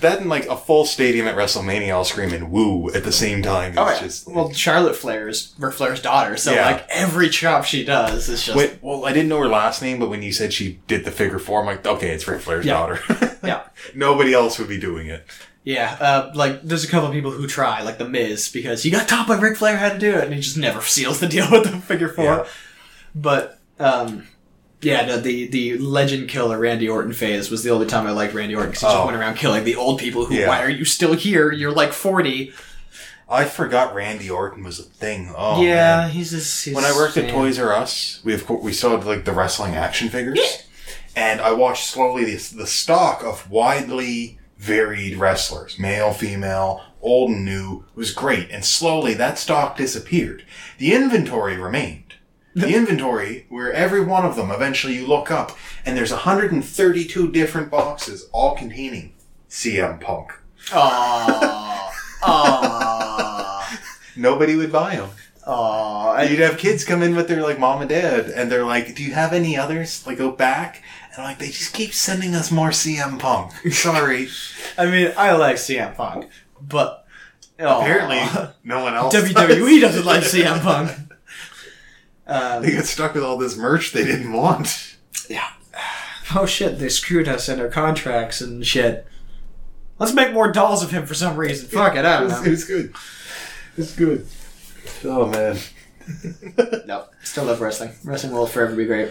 [0.00, 3.72] That and like a full stadium at WrestleMania all screaming woo at the same time.
[3.72, 6.64] It's Oh, just well, Charlotte Flair is Ric Flair's daughter, so Yeah.
[6.70, 9.98] like every chop she does is just Wait, well, I didn't know her last name,
[9.98, 12.64] but when you said she did the figure four, I'm like, okay, it's Ric Flair's
[12.64, 12.72] Yeah.
[12.78, 13.00] daughter.
[13.44, 15.26] yeah, Nobody else would be doing it.
[15.64, 15.98] yeah.
[16.00, 19.06] Uh, like there's a couple of people who try, like the Miz, because he got
[19.06, 21.50] taught by Ric Flair how to do it, and he just never seals the deal
[21.50, 22.24] with the figure four.
[22.24, 22.46] Yeah.
[23.14, 24.26] But um,
[24.82, 28.34] yeah, no, the the legend killer Randy Orton phase was the only time I liked
[28.34, 29.06] Randy Orton because he just Oh.
[29.06, 30.26] went around killing the old people.
[30.26, 30.48] Who, Yeah.
[30.48, 31.50] why are you still here?
[31.52, 32.52] You're like forty.
[33.28, 35.32] I forgot Randy Orton was a thing.
[35.36, 36.10] Oh yeah, man.
[36.10, 36.64] he's just.
[36.64, 37.34] He's When I worked at man.
[37.34, 40.64] Toys R Us, we of course we saw like the wrestling action figures,
[41.14, 47.44] and I watched slowly the the stock of widely varied wrestlers, male, female, old and
[47.44, 50.44] new, was great, and slowly that stock disappeared.
[50.78, 52.09] The inventory remained.
[52.54, 57.70] The inventory, where every one of them eventually you look up, and there's 132 different
[57.70, 59.12] boxes, all containing
[59.48, 60.32] CM Punk.
[60.66, 61.90] Aww.
[62.22, 63.78] Aww.
[64.16, 65.10] Nobody would buy them.
[65.46, 66.28] Aww.
[66.28, 69.02] You'd have kids come in with their like mom and dad, and they're like, "Do
[69.02, 70.06] you have any others?
[70.06, 70.82] Like go back."
[71.14, 73.52] And like they just keep sending us more CM Punk.
[73.72, 74.28] Sorry.
[74.78, 76.28] I mean, I like CM Punk,
[76.60, 77.06] but
[77.58, 77.80] aw.
[77.80, 78.20] Apparently,
[78.64, 79.14] no one else.
[79.14, 80.90] WWE doesn't like CM Punk.
[82.30, 84.96] Um, They got stuck with all this merch they didn't want.
[85.28, 85.48] Yeah.
[86.34, 89.06] Oh shit, they screwed us in our contracts and shit.
[89.98, 91.68] Let's make more dolls of him for some reason.
[91.68, 92.50] Fuck it, I It don't know.
[92.50, 92.94] was good.
[93.76, 94.26] It's good.
[95.04, 95.58] Oh man.
[96.86, 97.92] No, still love wrestling.
[98.04, 99.10] Wrestling will forever be great.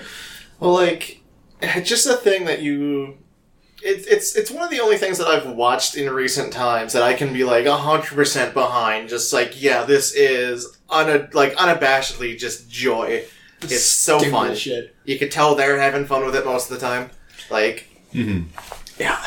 [0.59, 1.21] Well, like,
[1.61, 3.17] it's just a thing that you.
[3.81, 7.03] It, it's it's one of the only things that I've watched in recent times that
[7.03, 9.07] I can be like hundred percent behind.
[9.07, 13.23] Just like, yeah, this is una, like unabashedly just joy.
[13.61, 14.55] It's so Stupid fun.
[14.55, 14.95] shit.
[15.05, 17.09] You could tell they're having fun with it most of the time.
[17.49, 18.47] Like, Mm-hmm.
[18.99, 19.23] Yeah,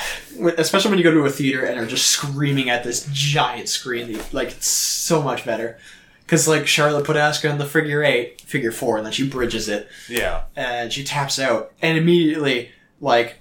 [0.58, 4.18] especially when you go to a theater and are just screaming at this giant screen.
[4.32, 5.78] Like it's so much better.
[6.20, 9.68] Because like Charlotte put Asuka in the figure eight, figure four, and then she bridges
[9.68, 10.42] it, Yeah.
[10.56, 13.38] and she taps out, and immediately like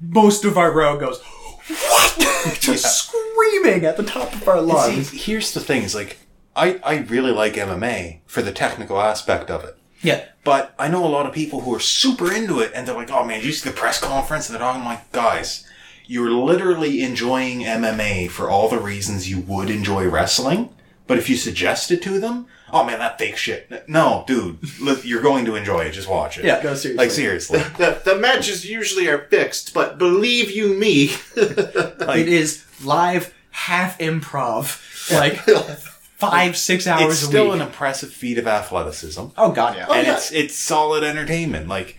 [0.00, 1.20] most of our row goes,
[1.68, 5.08] "What?" just screaming at the top of our lungs.
[5.08, 6.18] See, here's the thing: is like
[6.56, 9.76] I I really like MMA for the technical aspect of it.
[10.02, 12.94] yeah, But I know a lot of people who are super into it, and they're
[12.94, 15.64] like, "Oh man, did you see the press conference?" And they're talking I'm like, "Guys,
[16.06, 20.70] you're literally enjoying MMA for all the reasons you would enjoy wrestling.
[21.06, 23.88] But if you suggest it to them, oh man, that fake shit.
[23.88, 24.58] No, dude,
[25.04, 25.92] you're going to enjoy it.
[25.92, 26.44] Just watch it.
[26.44, 26.94] yeah, no seriously.
[26.96, 27.58] like seriously.
[27.76, 34.78] the the matches usually are fixed, but believe you me, it is live half improv,
[35.12, 35.38] like
[36.30, 37.54] five six hours it's a still week.
[37.54, 39.24] an impressive feat of athleticism.
[39.36, 39.86] oh god, yeah.
[39.90, 40.14] and yeah.
[40.14, 41.68] it's it's solid entertainment.
[41.68, 41.96] Like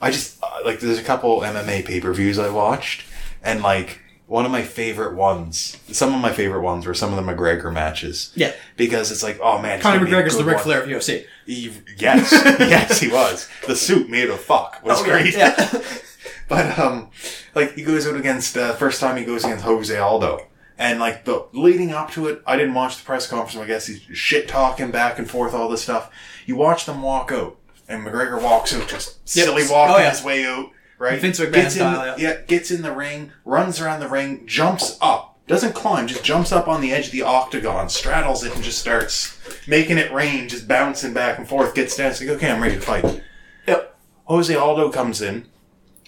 [0.00, 3.04] I just uh, like there's a couple MMA pay per views I watched,
[3.42, 7.24] and like one of my favorite ones, some of my favorite ones were some of
[7.24, 8.30] the McGregor matches.
[8.34, 8.52] Yeah.
[8.76, 10.64] because it's like oh man, it's Conor gonna McGregor's the good Ric one.
[10.64, 11.24] Flair of UFC.
[11.46, 13.48] He- yes, yes, he was.
[13.66, 15.34] The suit made of fuck was Oh, great.
[15.34, 15.82] yeah.
[16.48, 17.08] but um,
[17.54, 20.46] like he goes out against uh, first time he goes against Jose Aldo.
[20.80, 23.54] And like the leading up to it, I didn't watch the press conference.
[23.54, 26.10] so I guess he's shit talking back and forth, all this stuff.
[26.46, 27.56] You watch them walk out,
[27.88, 29.48] and McGregor walks out, just Yep.
[29.48, 30.10] Oh, silly walking Oh, yeah.
[30.10, 31.20] his way out, right?
[31.20, 32.40] Vince McMahon gets in, style, yeah.
[32.46, 36.68] gets in the ring, runs around the ring, jumps up, doesn't climb, just jumps up
[36.68, 40.68] on the edge of the octagon, straddles it, and just starts making it rain, just
[40.68, 41.74] bouncing back and forth.
[41.74, 43.22] Gets down, it's like, okay, I'm ready to fight.
[43.66, 43.98] Yep.
[44.26, 45.48] Jose Aldo comes in.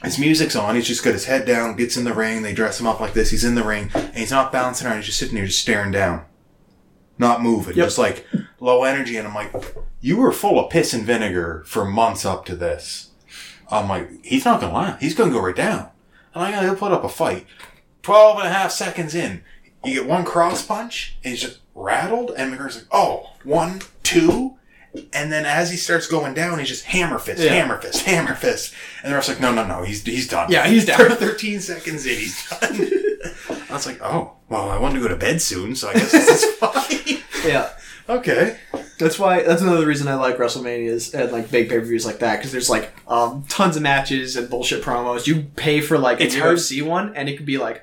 [0.03, 0.74] His music's on.
[0.76, 2.42] He's just got his head down, gets in the ring.
[2.42, 3.30] They dress him up like this.
[3.30, 4.96] He's in the ring, and he's not bouncing around.
[4.96, 6.24] He's just sitting there, just staring down,
[7.18, 7.86] not moving, Yep.
[7.86, 8.26] just like
[8.61, 9.16] low energy.
[9.16, 9.53] And I'm like,
[10.01, 13.11] you were full of piss and vinegar for months up to this.
[13.70, 14.96] I'm like, he's not gonna lie.
[15.01, 15.88] He's gonna go right down.
[16.34, 17.46] And I gotta put up a fight.
[18.03, 19.42] 12 and a half seconds in,
[19.84, 24.57] you get one cross punch, and he's just rattled, and McGregor's like, oh, one, two.
[25.12, 27.53] And then as he starts going down, he's just hammer fist, Yeah.
[27.53, 28.74] hammer fist, hammer fist.
[29.05, 30.51] And the ref's like, no, no, no, he's, he's done.
[30.51, 30.99] Yeah, he's down.
[31.16, 32.91] 13 seconds in, he's done.
[33.70, 36.11] I was like, oh, well, I want to go to bed soon, so I guess
[36.12, 37.22] this is fine.
[37.49, 37.70] Yeah.
[38.09, 38.59] okay.
[38.99, 39.43] That's why.
[39.45, 42.51] That's another reason I like WrestleManias and like big pay per views like that because
[42.53, 45.26] there's like um, tons of matches and bullshit promos.
[45.26, 47.82] You pay for like It's a UFC one, and it could be like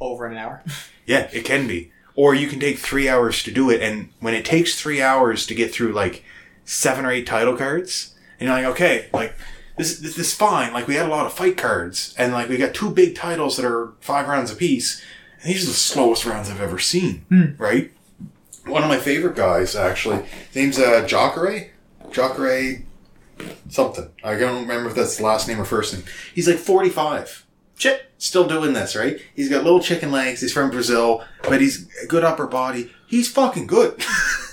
[0.00, 0.62] over an hour.
[1.06, 1.90] Yeah, it can be.
[2.14, 5.44] Or you can take three hours to do it, and when it takes three hours
[5.46, 6.22] to get through like
[6.64, 9.34] seven or eight title cards, and you're like, okay, like
[9.76, 10.72] this, this, this is fine.
[10.72, 13.56] Like we had a lot of fight cards, and like we got two big titles
[13.56, 15.02] that are five rounds apiece,
[15.42, 17.24] and these are the slowest rounds I've ever seen.
[17.58, 17.92] Right?
[18.66, 21.70] One of my favorite guys, actually, his name's uh, Jacare.
[22.10, 22.82] Jacare
[23.68, 24.08] something.
[24.22, 26.04] I don't remember if that's the last name or first name.
[26.34, 27.43] He's like 45.
[27.76, 29.20] Shit, still doing this, right?
[29.34, 30.40] He's got little chicken legs.
[30.40, 32.92] He's from Brazil, but he's a good upper body.
[33.06, 34.02] He's fucking good.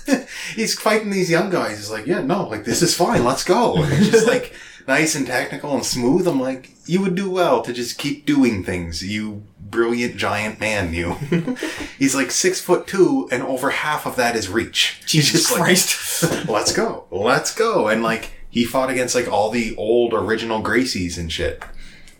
[0.54, 1.78] he's fighting these young guys.
[1.78, 3.24] He's like, yeah, no, like this is fine.
[3.24, 3.76] Let's go.
[3.86, 4.54] Just like
[4.88, 6.26] nice and technical and smooth.
[6.26, 9.02] I'm like, you would do well to just keep doing things.
[9.02, 11.14] You brilliant giant man, you.
[11.98, 15.00] he's like six foot two, and over half of that is reach.
[15.06, 16.48] Jesus just like, Christ.
[16.48, 17.88] let's go, let's go.
[17.88, 21.62] And like he fought against like all the old original Gracies and shit.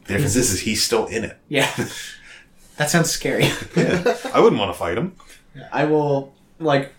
[0.06, 1.38] The difference is, is he's still in it.
[1.48, 1.70] yeah.
[2.78, 3.44] That sounds scary.
[3.76, 5.14] I wouldn't want to fight him.
[5.70, 6.92] I will like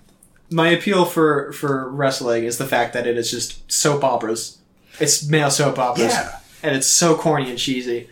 [0.52, 4.60] my appeal for for wrestling is the fact that it is just soap operas.
[5.00, 6.38] It's male soap operas, Yeah.
[6.62, 8.08] and it's so corny and cheesy.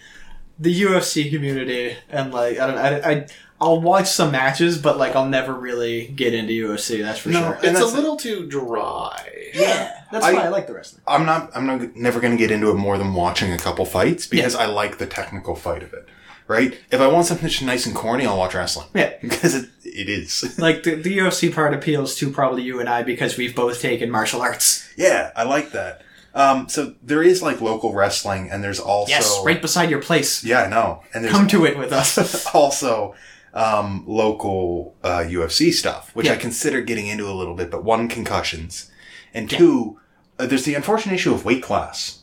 [0.58, 3.28] The UFC community and like I don't I, I
[3.62, 7.02] I'll watch some matches, but like I'll never really get into UFC.
[7.02, 7.54] That's for No, sure.
[7.56, 9.28] It's a that's- little too dry.
[9.54, 11.04] Yeah, that's I- why I like the wrestling.
[11.08, 11.52] I'm not.
[11.56, 14.56] I'm not never going to get into it more than watching a couple fights because
[14.56, 16.08] I like the technical fight of it.
[16.48, 16.78] Right?
[16.92, 18.88] If I want something that's nice and corny, I'll watch wrestling.
[18.94, 19.14] Yeah.
[19.22, 20.56] because it, it is.
[20.60, 24.10] Like the, the UFC part appeals to probably you and I because we've both taken
[24.12, 24.90] martial arts.
[24.98, 26.02] yeah, I like that.
[26.34, 30.44] Um, so there is like local wrestling, and there's also Yes, right beside your place.
[30.44, 31.04] Yeah, I know.
[31.14, 32.46] And there's Come to it with us.
[32.56, 33.16] also
[33.54, 36.34] um, local uh, UFC stuff, which Yeah.
[36.34, 37.70] I consider getting into a little bit.
[37.72, 38.90] But one, concussions,
[39.34, 40.00] and two,
[40.40, 42.20] uh, there's the unfortunate issue of weight class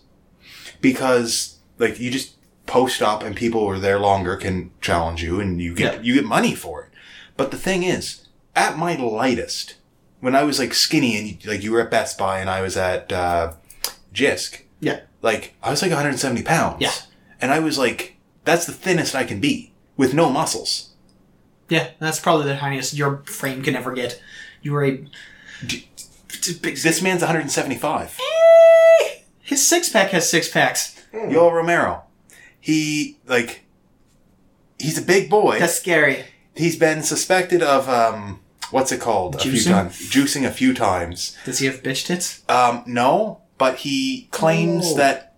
[0.80, 2.34] because like you just
[2.66, 6.00] post up and people who are there longer can challenge you, and you get Yeah.
[6.02, 6.88] you get money for it.
[7.36, 8.26] But the thing is,
[8.56, 9.74] at my lightest,
[10.20, 12.60] when I was like skinny and you, like you were at Best Buy and I
[12.60, 13.52] was at uh,
[14.12, 15.00] Jysk, yeah.
[15.22, 16.80] like I was like 170 pounds.
[16.80, 16.92] Yeah.
[17.40, 20.87] And I was like, that's the thinnest I can be with no muscles.
[21.68, 24.20] Yeah, that's probably the tiniest your frame can ever get.
[24.62, 25.04] You are a.
[26.62, 28.18] This man's 175.
[29.42, 31.00] His six pack has six packs.
[31.12, 32.02] Yoel Romero.
[32.60, 33.64] He, like,
[34.78, 35.58] he's a big boy.
[35.58, 36.24] That's scary.
[36.54, 38.40] he's been suspected of, um,
[38.70, 39.36] what's it called?
[39.36, 39.70] A few Juicing?
[39.70, 39.98] times.
[40.10, 41.36] Juicing a few times.
[41.44, 42.42] Does he have bitch tits?
[42.48, 44.96] Um, no, but he claims Oh.
[44.96, 45.34] that,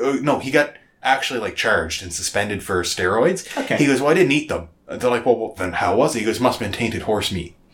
[0.00, 3.56] uh, no, he got actually, like, charged and suspended for steroids.
[3.64, 3.76] Okay.
[3.76, 4.68] He goes, well, I didn't eat them.
[4.88, 6.20] And They're like, well, well, then how was it?
[6.20, 7.54] He goes, must have been tainted horse meat.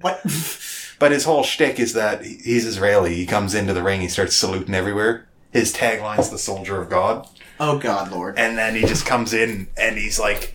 [0.00, 0.22] What?
[0.98, 3.14] But his whole shtick is that he's Israeli.
[3.14, 5.28] He comes into the ring, he starts saluting everywhere.
[5.50, 7.26] His tagline's the soldier of God.
[7.58, 8.38] oh God, Lord.
[8.38, 10.54] And then he just comes in and he's like,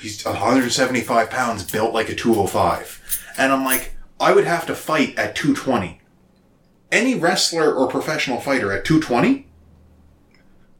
[0.00, 3.34] he's 175 pounds, built like a 205.
[3.36, 6.00] And I'm like, I would have to fight at 220.
[6.90, 9.47] Any wrestler or professional fighter at 220?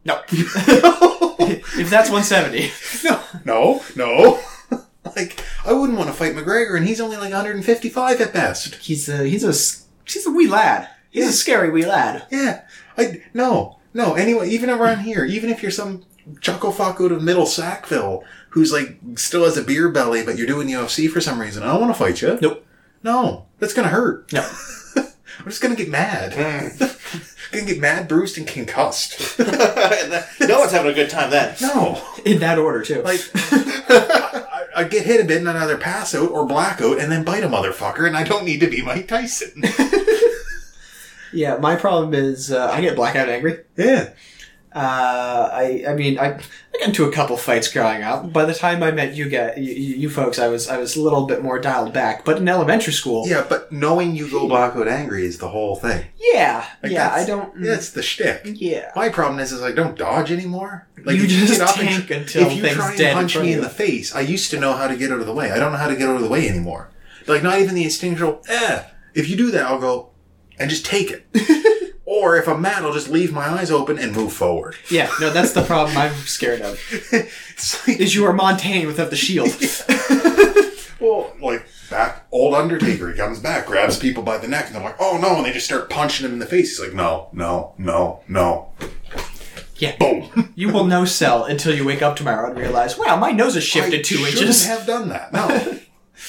[0.09, 0.23] No.
[0.31, 2.71] if that's 170.
[3.05, 4.41] No, no, no.
[5.17, 8.75] like, I wouldn't want to fight McGregor, and he's only like 155 at best.
[8.77, 9.53] He's a he's a
[10.11, 10.89] he's a wee lad.
[11.11, 11.31] He's Yeah.
[11.31, 12.27] a scary wee lad.
[12.31, 12.63] Yeah.
[12.97, 16.05] I no, no, anyway, even around here, even if you're some
[16.41, 20.47] chuckle fuck out of middle Sackville who's like still has a beer belly, but you're
[20.47, 22.39] doing UFC for some reason, I don't want to fight you.
[22.41, 22.67] Nope.
[23.03, 23.47] No.
[23.59, 24.33] That's gonna hurt.
[24.33, 24.41] No.
[24.97, 26.33] I'm just gonna get mad.
[26.33, 27.38] Mm.
[27.53, 29.39] Gonna get mad, bruised, and concussed.
[29.39, 31.57] no one's having a good time then.
[31.61, 32.03] No.
[32.25, 33.03] In that order too.
[33.03, 36.99] Like I, I get hit a bit and I either pass out or black out
[36.99, 39.63] and then bite a motherfucker and I don't need to be Mike Tyson.
[41.33, 43.65] yeah, my problem is uh, I get blackout angry.
[43.77, 44.11] yeah.
[44.79, 48.33] Uh, I I mean I, I got into a couple fights growing up.
[48.33, 51.01] By the time I met you guys, you, you folks, I was I was a
[51.03, 52.25] little bit more dialed back.
[52.25, 56.07] But in elementary school, Yeah, but knowing you go blackout angry is the whole thing.
[56.33, 57.61] yeah, Like, yeah, I don't.
[57.61, 58.43] That's the shtick.
[58.45, 58.93] yeah.
[58.95, 60.87] My problem is, is I don't dodge anymore.
[61.05, 63.53] Like You if just get and tank tr- until if you try and punch me
[63.55, 65.51] in the face, I used to know how to get out of the way.
[65.51, 66.91] I don't know how to get out of the way anymore.
[67.27, 68.43] Like not even the instinctual.
[68.49, 68.83] Eh.
[69.15, 70.11] If you do that, I'll go
[70.59, 71.27] and just take it.
[72.11, 74.77] or if I'm mad, I'll just leave my eyes open and move forward.
[74.91, 76.81] Yeah, no, that's the problem I'm scared of.
[77.59, 79.49] It's like, Is you are Montaigne without the shield.
[81.01, 84.83] well, like back old Undertaker, he comes back, grabs people by the neck, and they're
[84.83, 86.69] like, "Oh no!" and they just start punching him in the face.
[86.77, 88.71] He's like, "No, no, no, no."
[89.77, 89.97] Yeah.
[89.97, 90.53] Boom.
[90.57, 93.63] You will no sell until you wake up tomorrow and realize, wow, my nose has
[93.63, 94.67] shifted I two shouldn't inches.
[94.67, 95.33] have done that.
[95.33, 95.79] No.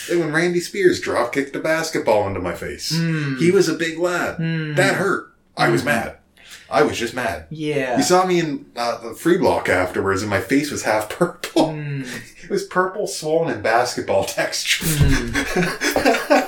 [0.09, 3.37] When Randy Spears drop kicked a basketball into my face, Hmm.
[3.37, 4.37] he was a big lad.
[4.75, 5.33] That hurt.
[5.59, 6.17] I was mad.
[6.71, 7.45] I was just mad.
[7.49, 7.97] yeah.
[7.97, 11.73] You saw me in uh, the free block afterwards, and my face was half purple.
[11.73, 12.03] Hmm.
[12.43, 14.83] It was purple, swollen, and basketball texture.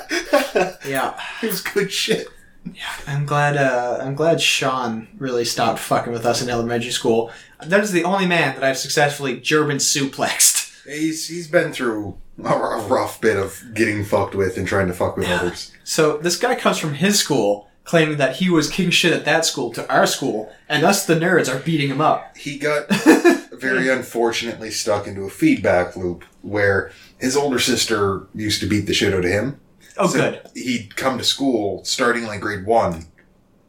[0.86, 1.20] Yeah.
[1.41, 2.28] it was good shit.
[2.66, 3.55] Yeah, I'm glad.
[3.57, 7.32] Uh, I'm glad Sean really stopped fucking with us in elementary school.
[7.66, 10.84] That is the only man that I've successfully German suplexed.
[10.86, 14.93] He's he's been through a, a rough bit of getting fucked with and trying to
[14.93, 15.72] fuck with others.
[15.84, 19.46] So this guy comes from his school, claiming that he was king shit at that
[19.46, 22.38] school to our school, and us the nerds are beating him up.
[22.38, 22.88] He got
[23.54, 28.94] very unfortunately stuck into a feedback loop where his older sister used to beat the
[28.94, 29.60] shit out of him.
[29.98, 30.42] Oh, So good.
[30.56, 33.08] He'd come to school starting like grade one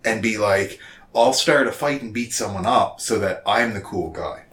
[0.05, 0.79] and be like,
[1.15, 4.45] I'll start a fight and beat someone up so that I'm the cool guy.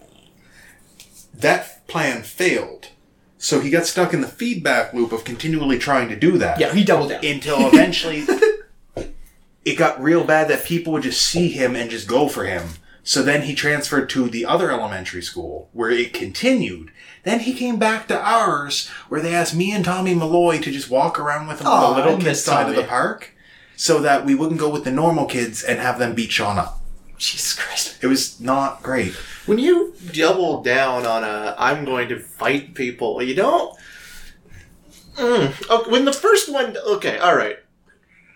[1.34, 2.90] That plan failed.
[3.38, 6.60] So he got stuck in the feedback loop of continually trying to do that.
[6.60, 7.24] Yeah, he doubled down.
[7.24, 8.22] Until eventually
[9.66, 12.70] it got real bad that people would just see him and just go for him.
[13.04, 16.92] So then he transferred to the other elementary school where it continued.
[17.24, 20.90] Then he came back to ours, where they asked me and Tommy Malloy to just
[20.90, 22.82] walk around with him on the I little kids miss side of Tommy.
[22.82, 23.32] the park,
[23.76, 26.82] so that we wouldn't go with the normal kids and have them beat Sean up.
[27.18, 28.02] Jesus Christ.
[28.02, 29.14] It was not great.
[29.46, 33.78] when you double down on a I'm going to fight people, you don't.
[35.16, 35.70] Mm.
[35.70, 37.58] Okay, when the first one, okay, all right.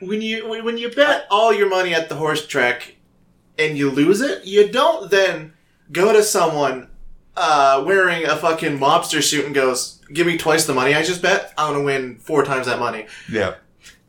[0.07, 2.95] When you when when you bet all your money at the horse track
[3.57, 5.53] and you lose it, you don't then
[5.91, 6.89] go to someone
[7.35, 11.21] uh, wearing a fucking mobster suit and goes, "Give me twice the money I just
[11.21, 11.53] bet.
[11.57, 13.55] I'm gonna win four times that money." Yeah.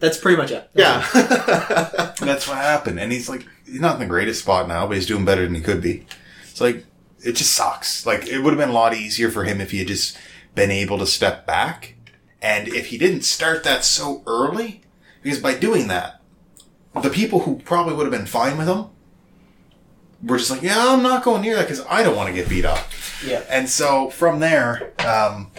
[0.01, 0.69] That's pretty much it.
[0.75, 1.07] Yeah.
[1.15, 3.01] That's what happened.
[3.01, 5.55] And he's like, he's not in the greatest spot now, but he's doing better than
[5.55, 6.05] he could be.
[6.43, 6.85] It's like,
[7.25, 8.05] it just sucks.
[8.05, 10.19] Like, it would have been a lot easier for him if he had just
[10.55, 11.95] been able to step back.
[12.43, 14.83] And if he didn't start that so early,
[15.25, 16.21] because by doing that,
[17.03, 18.87] the people who probably would have been fine with him
[20.23, 22.49] were just like, yeah, I'm not going near that because I don't want to get
[22.49, 22.87] beat up.
[23.27, 23.43] Yeah.
[23.49, 25.51] And so from there, um,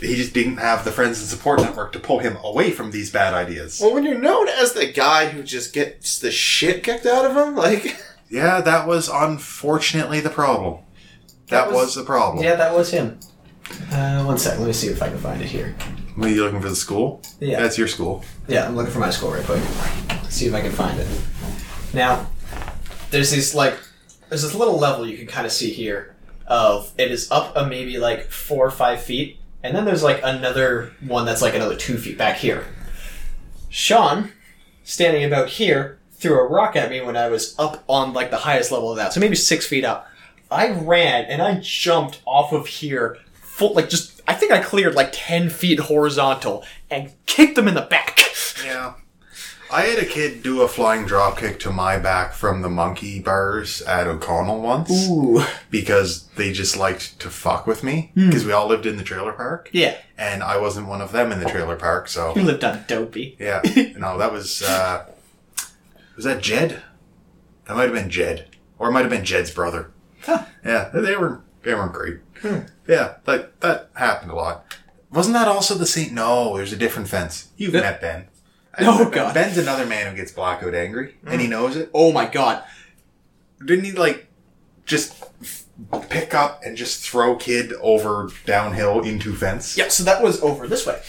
[0.00, 3.12] he just didn't have the friends and support network to pull him away from these
[3.12, 3.78] bad ideas.
[3.80, 7.36] well, when you're known as the guy who just gets the shit kicked out of
[7.36, 7.96] him, like.
[8.28, 10.82] Yeah, that was unfortunately the problem.
[11.48, 12.42] That, That was, was- the problem.
[12.42, 13.20] Yeah, that was him.
[13.92, 14.58] Uh, one sec.
[14.58, 15.74] Let me see if I can find it here.
[16.16, 17.22] Were you looking for the school?
[17.40, 17.60] Yeah.
[17.60, 18.24] That's your school.
[18.46, 19.62] Yeah, I'm looking for my school right quick.
[20.28, 21.08] See if I can find it.
[21.94, 22.26] Now,
[23.10, 23.78] there's this like,
[24.28, 26.14] there's this little level you can kind of see here
[26.46, 30.20] of it is up a maybe like four or five feet, and then there's like
[30.22, 32.66] another one that's like another two feet back here.
[33.70, 34.32] Sean,
[34.84, 38.38] standing about here, threw a rock at me when I was up on like the
[38.38, 40.08] highest level of that, so maybe six feet up.
[40.50, 44.94] I ran and I jumped off of here, full like just I think I cleared
[44.94, 48.18] like ten feet horizontal and kicked them in the back.
[48.64, 48.94] Yeah.
[49.70, 53.20] I had a kid do a flying drop kick to my back from the monkey
[53.20, 55.42] bars at O'Connell once Ooh.
[55.70, 58.26] because they just liked to fuck with me Hmm.
[58.28, 59.96] because we all lived in the trailer park Yeah.
[60.18, 62.08] and I wasn't one of them in the trailer park.
[62.08, 63.36] So You lived on Dopey.
[63.40, 63.60] yeah,
[63.96, 65.06] no, that was uh,
[66.16, 66.82] was that Jed?
[67.66, 69.90] That might have been Jed, or it might have been Jed's brother.
[70.22, 70.44] Huh.
[70.64, 72.18] Yeah, they were they weren't great.
[72.88, 74.76] Yeah, that that happened a lot.
[75.10, 76.14] Wasn't that also the same?
[76.14, 77.50] No, there's a different fence.
[77.56, 77.80] You've Yeah.
[77.82, 78.24] met Ben.
[78.80, 79.34] Oh, God.
[79.34, 81.90] Ben's another man who gets blackout angry, and he knows it.
[81.92, 82.64] Oh my god.
[83.64, 84.26] Didn't he like
[84.86, 85.14] just
[86.08, 89.76] pick up and just throw kid over downhill into fence?
[89.76, 91.00] Yeah, so that was over this way.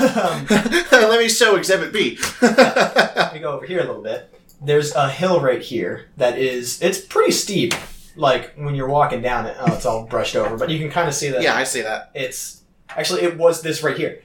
[0.00, 2.18] um, Let me show Exhibit B.
[2.42, 4.28] let me go over here a little bit.
[4.60, 7.72] There's a hill right here that is, it's pretty steep.
[8.16, 11.08] Like when you're walking down it, oh, it's all brushed over, but you can kind
[11.08, 12.10] of see that yeah, I see that.
[12.14, 14.22] it's actually it was this right here,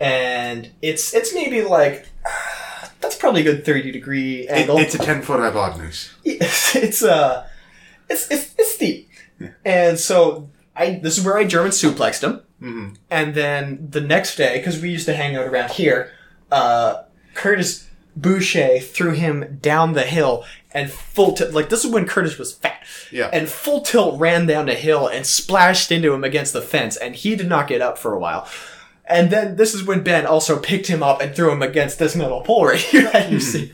[0.00, 2.06] and it's it's maybe like
[3.00, 4.78] that's probably a good thirty degree It, angle.
[4.78, 6.12] it's a ten foot hypotenuse.
[6.24, 7.46] it's it's uh
[8.08, 9.08] it's it's, it's steep
[9.64, 14.36] and so i this is where i german suplexed him hmm and then the next
[14.36, 16.10] day because we used to hang out around here
[16.50, 17.02] uh
[17.34, 17.87] curtis
[18.20, 22.52] boucher threw him down the hill and full tilt like this is when curtis was
[22.54, 23.30] fat Yeah.
[23.32, 27.14] and full tilt ran down the hill and splashed into him against the fence and
[27.14, 28.48] he did not get up for a while
[29.04, 32.16] and then this is when ben also picked him up and threw him against this
[32.16, 33.72] metal pole right here that you see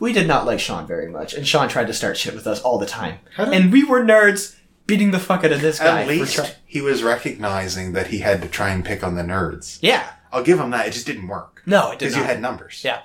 [0.00, 2.60] we did not like Sean very much, and Sean tried to start shit with us
[2.62, 3.18] all the time.
[3.36, 4.54] did- And we were nerds
[4.86, 6.02] beating the fuck out of this guy.
[6.02, 9.16] At for least try- he was recognizing that he had to try and pick on
[9.16, 9.78] the nerds.
[9.82, 10.10] yeah.
[10.30, 10.86] I'll give him that.
[10.86, 12.20] It just didn't work No, it did because not.
[12.20, 12.82] you had numbers.
[12.84, 13.00] yeah.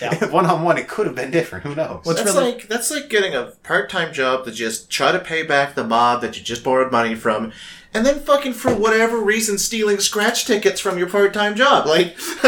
[0.00, 0.26] Yeah.
[0.30, 1.64] one on one, it could have been different.
[1.64, 2.00] Who knows?
[2.04, 5.18] What's that's really- like that's like getting a part time job to just try to
[5.18, 7.52] pay back the mob that you just borrowed money from,
[7.94, 11.86] and then fucking for whatever reason stealing scratch tickets from your part time job.
[11.86, 12.14] Like,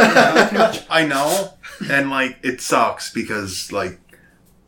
[0.91, 1.55] I know,
[1.91, 3.99] and like it sucks because like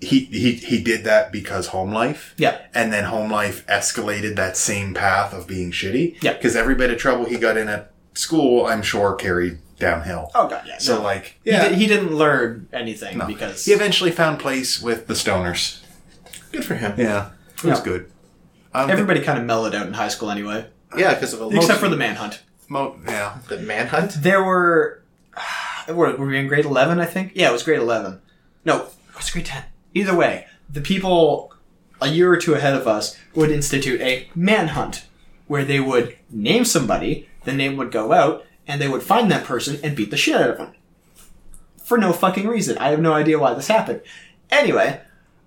[0.00, 2.34] he he he did that because home life.
[2.38, 2.58] Yeah.
[2.74, 6.16] and then home life escalated that same path of being shitty.
[6.22, 6.32] Yeah.
[6.32, 10.30] because every bit of trouble he got in at school, I'm sure carried downhill.
[10.34, 10.78] Oh god, yeah.
[10.78, 11.02] So no.
[11.02, 13.26] like, he, yeah, he didn't learn anything no.
[13.26, 15.80] because he eventually found place with the stoners.
[16.52, 16.94] good for him.
[16.96, 17.84] Yeah, it was Yeah.
[17.84, 18.12] good.
[18.72, 20.66] I don't everybody kind of mellowed out in high school anyway,
[20.96, 22.42] Yeah, because of a except for the manhunt.
[22.68, 24.12] mo- yeah, the manhunt.
[24.22, 25.02] There were,
[25.88, 27.00] were, were we in grade eleven?
[27.00, 27.32] I think.
[27.34, 28.20] Yeah, it was grade eleven.
[28.64, 29.64] No, it was grade ten.
[29.94, 31.52] Either way, the people
[32.00, 35.04] a year or two ahead of us would institute a manhunt,
[35.48, 39.44] where they would name somebody, the name would go out, and they would find that
[39.44, 40.72] person and beat the shit out of them.
[41.82, 42.78] For no fucking reason.
[42.78, 44.00] I have no idea why this happened.
[44.50, 45.00] Anyway,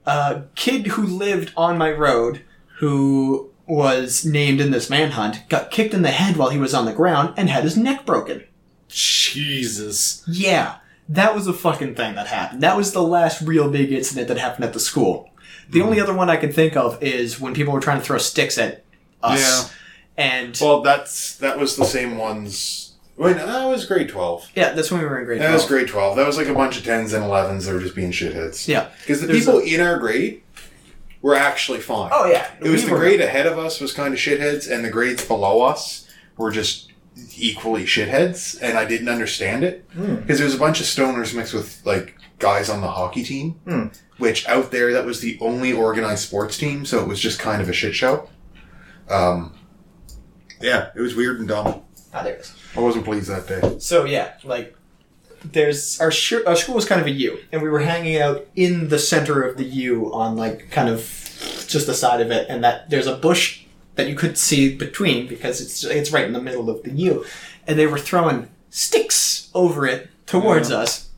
[0.05, 2.41] a kid who lived on my road,
[2.80, 6.86] who was named in this manhunt, got kicked in the head while he was on
[6.86, 8.43] the ground and had his neck broken.
[8.89, 10.24] Jesus.
[10.28, 12.61] Yeah, that was a fucking thing that happened.
[12.61, 15.30] That was the last real big incident that happened at the school.
[15.69, 16.03] The only hmm.
[16.03, 18.84] other one I can think of is when people were trying to throw sticks at
[19.21, 19.71] us.
[20.17, 20.26] Yeah.
[20.26, 22.93] and Well, that's that was the same ones.
[23.24, 24.49] Wait, no, that was grade twelve.
[24.55, 26.15] yeah, that's when we were in grade That was grade twelve.
[26.17, 28.67] That was like a bunch of tens and elevens that were just being shitheads.
[28.67, 28.89] Yeah.
[29.01, 30.41] because the There's people in our grade
[31.21, 32.11] were actually fine.
[32.13, 34.69] Oh yeah, It was We the were- grade ahead of us was kind of shitheads,
[34.69, 36.07] and the grades below us
[36.38, 36.91] were just
[37.38, 40.15] equally shitheads, and I didn't understand it Hmm.
[40.15, 43.51] because there was a bunch of stoners mixed with like guys on the hockey team,
[43.65, 43.86] Hmm.
[44.17, 47.61] which out there that was the only organized sports team, so it was just kind
[47.61, 48.28] of a shit show.
[49.09, 49.53] Um,
[50.59, 51.82] yeah, it was weird and dumb.
[52.13, 52.53] Ah, there it is.
[52.76, 53.78] I wasn't pleased that day.
[53.80, 54.76] So yeah, like
[55.43, 58.47] there's our sh- our school was kind of a U, and we were hanging out
[58.55, 60.99] in the center of the U on like kind of
[61.67, 63.63] just the side of it, and that there's a bush
[63.95, 67.26] that you could see between because it's it's right in the middle of the U,
[67.67, 71.09] and they were throwing sticks over it towards us,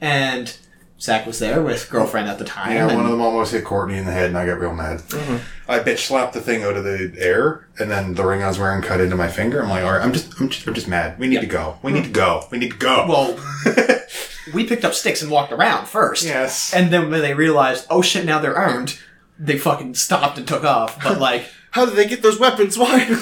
[0.00, 0.56] and
[1.02, 2.70] Zach was there with girlfriend at the time.
[2.72, 4.72] Yeah, and- one of them almost hit Courtney in the head, and I got real
[4.72, 5.00] mad.
[5.00, 5.36] Mm-hmm.
[5.68, 8.56] I bitch slapped the thing out of the air, and then the ring I was
[8.60, 9.60] wearing cut into my finger.
[9.60, 11.18] I'm like, all right, I'm just, I'm just, I'm just mad.
[11.18, 11.78] We need to go.
[11.82, 12.46] We need to go.
[12.52, 13.06] We need to go.
[13.08, 13.36] well,
[14.54, 16.22] we picked up sticks and walked around first.
[16.24, 16.72] yes.
[16.72, 18.96] And then when they realized, oh shit, now they're armed,
[19.40, 21.02] they fucking stopped and took off.
[21.02, 22.78] But like, How did they get those weapons?
[22.78, 23.06] Why?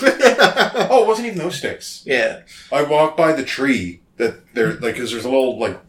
[0.91, 2.03] oh, it wasn't even those sticks.
[2.05, 2.43] yeah.
[2.71, 5.81] I walked by the tree that they're like, cause there's a little like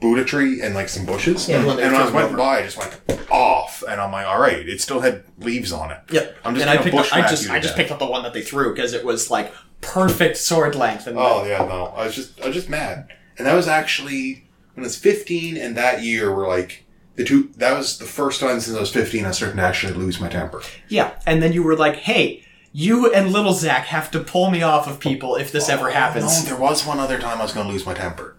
[0.00, 1.48] Buddha tree and like some bushes.
[1.48, 2.36] Yeah, the they and when I was threw went over.
[2.36, 5.90] by, I just went off, and I'm like, all right, it still had leaves on
[5.90, 6.00] it.
[6.10, 6.36] yep.
[6.44, 8.22] I'm just and I gonna picked up, I just, I just picked up the one
[8.22, 11.06] that they threw because it was like perfect sword length.
[11.06, 13.08] And Oh yeah, no, I was just, I was just mad,
[13.38, 16.84] and that was actually when I was 15, and that year were like
[17.16, 17.50] the two.
[17.56, 20.28] That was the first time since I was 15 I started to actually lose my
[20.28, 20.62] temper.
[20.88, 21.18] yeah.
[21.26, 24.86] And then you were like, hey, you and little Zach have to pull me off
[24.86, 26.44] of people if this oh, ever Oh, happens.
[26.44, 28.35] No, there was one other time I was going to lose my temper.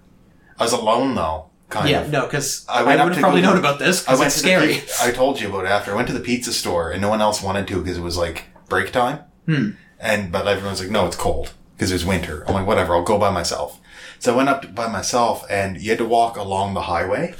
[0.59, 1.91] I was alone though, kind of.
[1.91, 2.11] yeah, of.
[2.11, 4.81] no, because I I, would have probably known about this because it's to the scary.
[5.01, 5.91] I told you about it after.
[5.91, 8.17] I went to the pizza store and no one else wanted to because it was
[8.17, 9.19] like break time.
[9.45, 9.71] Hmm.
[9.99, 12.43] And but everyone's like, no, it's cold because it's winter.
[12.47, 13.79] I'm like, whatever, I'll go by myself.
[14.19, 17.35] So I went up by myself, and you had to walk along the highway.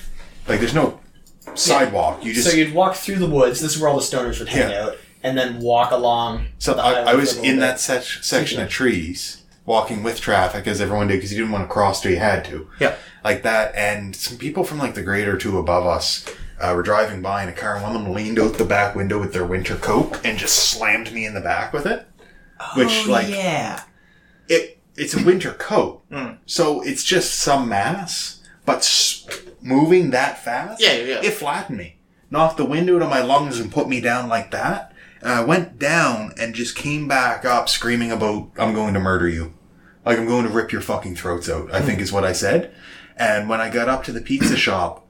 [0.48, 1.00] Like, there's no
[1.56, 2.24] sidewalk.
[2.24, 3.62] You just so you'd walk through the woods.
[3.62, 4.84] This is where all the stoners would hang Yeah.
[4.86, 6.48] out, and then walk along.
[6.60, 7.62] So I, I was for a little in bit.
[7.62, 11.64] that sec- section of trees, walking with traffic as everyone did because you didn't want
[11.64, 12.68] to cross till you had to.
[12.80, 12.96] Yeah.
[13.24, 16.26] Like that, and some people from like the grade or two above us
[16.60, 18.96] uh, were driving by in a car, and one of them leaned out the back
[18.96, 22.08] window with their winter coat and just slammed me in the back with it.
[22.76, 23.84] Which, oh, like, yeah.
[24.48, 26.38] it it's a winter coat, Mm.
[26.48, 28.82] so it's just some mass, but
[29.62, 31.22] moving that fast, Yeah, yeah.
[31.22, 31.98] it flattened me,
[32.32, 34.92] knocked the window of my lungs, and put me down like that.
[35.22, 39.28] And I went down and just came back up screaming about, "I'm going to murder
[39.28, 39.54] you,
[40.08, 42.04] like I'm going to rip your fucking throats out." I think hmm.
[42.04, 42.74] is what I said.
[43.16, 45.08] And when I got up to the pizza shop,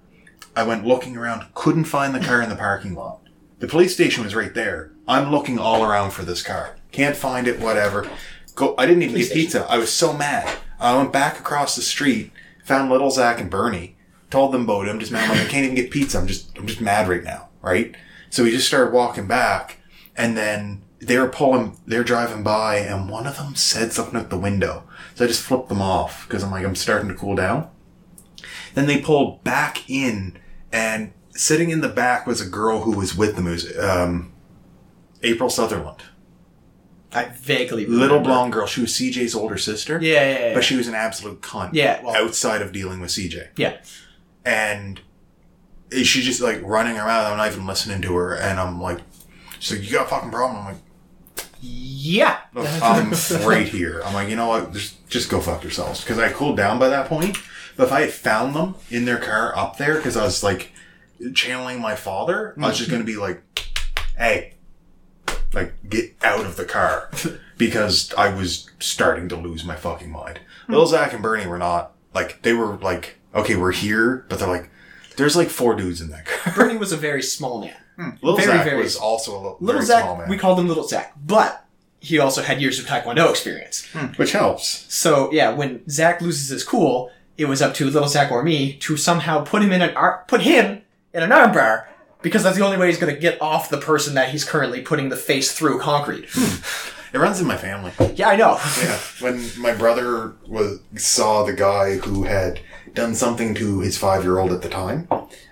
[0.55, 3.21] I went looking around, couldn't find the car in the parking lot.
[3.59, 4.91] The police station was right there.
[5.07, 6.75] I'm looking all around for this car.
[6.91, 8.09] Can't find it, whatever.
[8.55, 9.65] Go, I didn't even Police get pizza.
[9.69, 10.49] I was so mad.
[10.79, 12.31] I went back across the street,
[12.63, 13.97] found little Zach and Bernie,
[14.29, 14.89] told them about it.
[14.89, 15.29] I'm just mad.
[15.29, 16.17] I'm like, I can't even get pizza.
[16.17, 17.49] I'm just, I'm just mad right now.
[17.61, 17.95] Right?
[18.29, 19.77] So we just started walking back
[20.15, 24.29] and then they were pulling, they're driving by and one of them said something at
[24.29, 24.86] the window.
[25.17, 27.71] So I just flipped them off because I'm like, I'm starting to cool down.
[28.75, 30.37] Then they pulled back in,
[30.71, 33.35] and sitting in the back was a girl who was with.
[33.39, 34.31] It was um,
[35.23, 36.03] April Sutherland,
[37.11, 38.67] I vaguely little blonde girl.
[38.67, 40.53] She was CJ's older sister, Yeah, yeah, yeah.
[40.53, 41.71] but she was an absolute cunt.
[41.73, 43.77] Yeah, well- outside of dealing with CJ, yeah.
[44.45, 45.01] and
[45.91, 47.25] she's just like running around.
[47.31, 48.99] I'm not even listening to her, and I'm like,
[49.57, 50.83] she's like, "You got a fucking problem?" I'm like.
[51.61, 52.39] Yeah.
[52.55, 53.11] I'm
[53.45, 54.01] right here.
[54.05, 54.73] I'm like, you know what?
[54.73, 56.01] Just just go fuck yourselves.
[56.01, 57.37] Because I cooled down by that point.
[57.75, 60.71] But if I had found them in their car up there, because I was like
[61.33, 62.99] channeling my father, I was just mm-hmm.
[62.99, 63.41] gonna be like,
[64.17, 64.55] hey,
[65.53, 67.09] like get out of the car,
[67.57, 70.39] because I was starting to lose my fucking mind.
[70.65, 70.73] Hmm.
[70.73, 74.47] Little Zach and Bernie were not like they were like, okay, we're here, but they're
[74.47, 74.69] like,
[75.17, 76.53] there's like four dudes in that car.
[76.55, 77.75] Bernie was a very small man.
[77.97, 78.09] Hmm.
[78.21, 80.67] Little Very, Zach very was also a little, Little Zach, small man, we called him
[80.67, 81.65] Little Zach, but
[81.99, 83.85] he also had years of Taekwondo experience.
[83.91, 84.07] Hmm.
[84.17, 84.85] which helps.
[84.93, 88.73] So yeah, when Zach loses his cool, it was up to Little Zach or me
[88.77, 90.81] to somehow put him in an ar- put him
[91.13, 91.85] in an armbar
[92.21, 94.81] because that's the only way he's going to get off the person that he's currently
[94.81, 96.27] putting the face through concrete.
[96.31, 96.61] Hmm.
[97.13, 97.93] It runs in my family.
[98.15, 98.59] yeah, I know.
[98.83, 102.59] Yeah, when my brother was saw the guy who had
[102.93, 105.07] done something to his five year old at the time,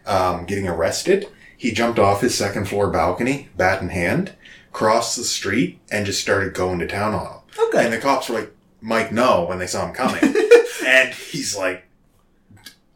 [0.06, 1.28] um, getting arrested,
[1.66, 4.34] he jumped off his second floor balcony, bat in hand,
[4.72, 7.40] crossed the street, and just started going to town on him.
[7.70, 7.86] Okay.
[7.86, 10.22] And the cops were like, "Mike, no!" when they saw him coming,
[10.86, 11.88] and he's like,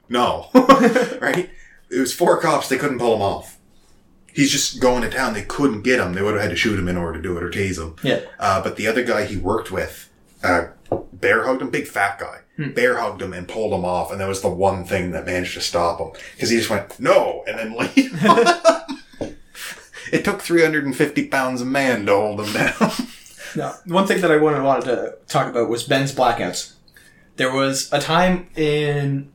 [0.07, 0.49] "No,"
[1.19, 1.49] right?
[1.89, 2.69] It was four cops.
[2.69, 3.57] They couldn't pull him off.
[4.31, 5.33] he's just going to town.
[5.33, 6.13] They couldn't get him.
[6.13, 7.95] They would have had to shoot him in order to do it or tase him.
[8.03, 8.19] Yeah.
[8.37, 10.09] Uh, but the other guy he worked with,
[10.43, 10.67] uh,
[11.19, 12.39] bear hugged him, big fat guy.
[12.55, 12.71] Hmm.
[12.71, 15.53] Bear hugged him and pulled him off, and that was the one thing that managed
[15.55, 16.11] to stop him.
[16.35, 19.35] Because he just went, no, and then leave.
[20.11, 22.91] it took 350 pounds of man to hold him down.
[23.55, 26.73] No, one thing that I wanted wanted to talk about was Ben's blackouts.
[27.37, 29.31] There was a time in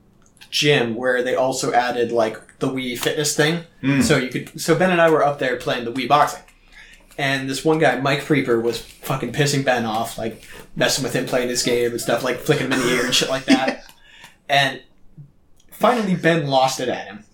[0.50, 4.02] gym where they also added like the Wii fitness thing, hmm.
[4.02, 4.60] so you could.
[4.60, 6.43] So Ben and I were up there playing the Wii boxing,
[7.18, 10.44] and this one guy, Mike Freeper, was fucking pissing Ben off, like
[10.76, 13.14] messing with him playing this game and stuff, like flicking him in the ear and
[13.14, 13.84] shit like that.
[14.48, 14.82] and
[15.70, 17.24] finally, Ben lost it at him.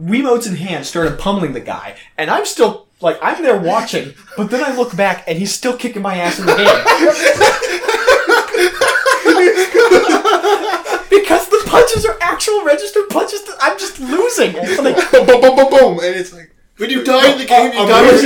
[0.00, 4.50] Wiimotes in hand, started pummeling the guy, and I'm still like I'm there watching, but
[4.50, 6.66] then I look back and he's still kicking my ass in the game
[11.10, 13.42] because the punches are actual registered punches.
[13.44, 14.56] That I'm just losing.
[14.56, 15.92] And it's like, boom, boom, boom, boom, boom.
[16.04, 18.25] And it's like, When you die in the game, you I'm die losing.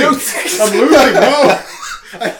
[0.61, 1.13] I'm losing.
[1.15, 1.59] No.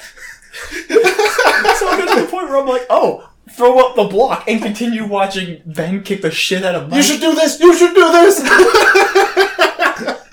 [1.75, 4.61] so I got to the point where I'm like, oh, throw up the block and
[4.61, 6.97] continue watching Ben kick the shit out of Mike.
[6.97, 7.59] You should do this.
[7.59, 8.41] You should do this.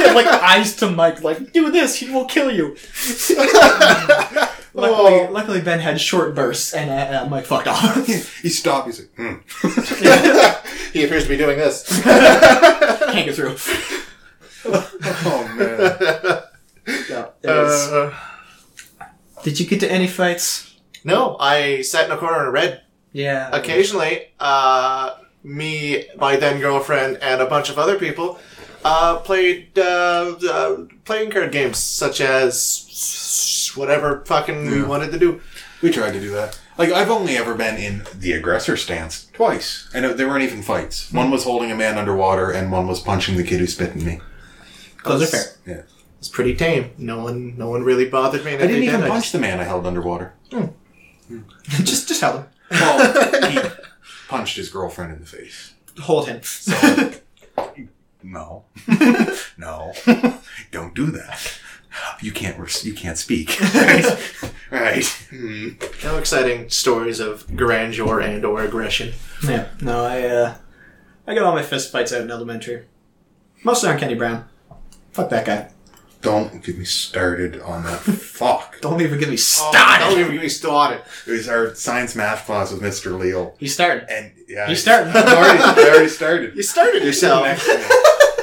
[0.00, 2.76] Yeah, like eyes to Mike, like do this, he will kill you.
[4.74, 5.28] luckily, Oh.
[5.32, 8.06] luckily Ben had short bursts and uh, uh, Mike fucked off.
[8.06, 8.86] he stopped.
[8.86, 9.34] He's like, hmm.
[10.92, 12.00] he appears to be doing this.
[12.02, 13.56] Can't get through.
[14.64, 16.42] Oh man.
[17.10, 18.10] No, it Uh,
[19.44, 20.76] Did you get to any fights?
[21.04, 22.82] no, I sat in a corner and read.
[23.12, 23.50] Yeah.
[23.52, 28.38] Occasionally, uh, me, my then girlfriend, and a bunch of other people
[28.84, 35.40] uh, played uh, uh, playing card games such as whatever fucking we wanted to do.
[35.82, 36.58] We tried to do that.
[36.76, 40.62] Like I've only ever been in the aggressor stance twice, and it, they weren't even
[40.62, 41.12] fights.
[41.12, 44.04] One was holding a man underwater, and one was punching the kid who spit in
[44.04, 44.20] me.
[45.04, 45.44] Those are fair.
[45.66, 45.82] Yeah.
[46.18, 46.90] It's pretty tame.
[46.98, 48.54] No one, no one really bothered me.
[48.54, 50.34] I didn't even did, I punch the man I held underwater.
[51.68, 52.46] just, just tell him.
[52.70, 53.60] Well, he
[54.28, 55.74] punched his girlfriend in the face.
[56.02, 56.42] Hold him.
[56.42, 57.12] So,
[58.22, 58.64] no,
[59.56, 59.92] no,
[60.72, 61.58] don't do that.
[62.20, 62.58] You can't.
[62.58, 63.58] res- You can't speak.
[63.74, 64.34] right.
[64.70, 65.04] right.
[65.30, 65.68] Hmm.
[66.04, 69.14] No exciting stories of grandeur and or aggression.
[69.44, 69.68] Yeah.
[69.80, 70.54] No, I uh,
[71.26, 72.84] I got all my fist fights out in elementary.
[73.64, 74.44] Mostly on Kenny Brown.
[75.12, 75.70] Fuck that guy.
[76.20, 77.98] Don't get me started on that.
[78.00, 78.80] Fuck.
[78.80, 80.04] Don't even get me Oh, started.
[80.04, 81.02] don't even get me started.
[81.26, 83.18] It was our science math class with Mr.
[83.18, 84.08] Leo, He started.
[84.10, 85.12] and yeah, He's I- starting.
[85.14, 86.56] I already, I already started.
[86.56, 87.44] You started yourself.
[87.44, 87.84] Next to me.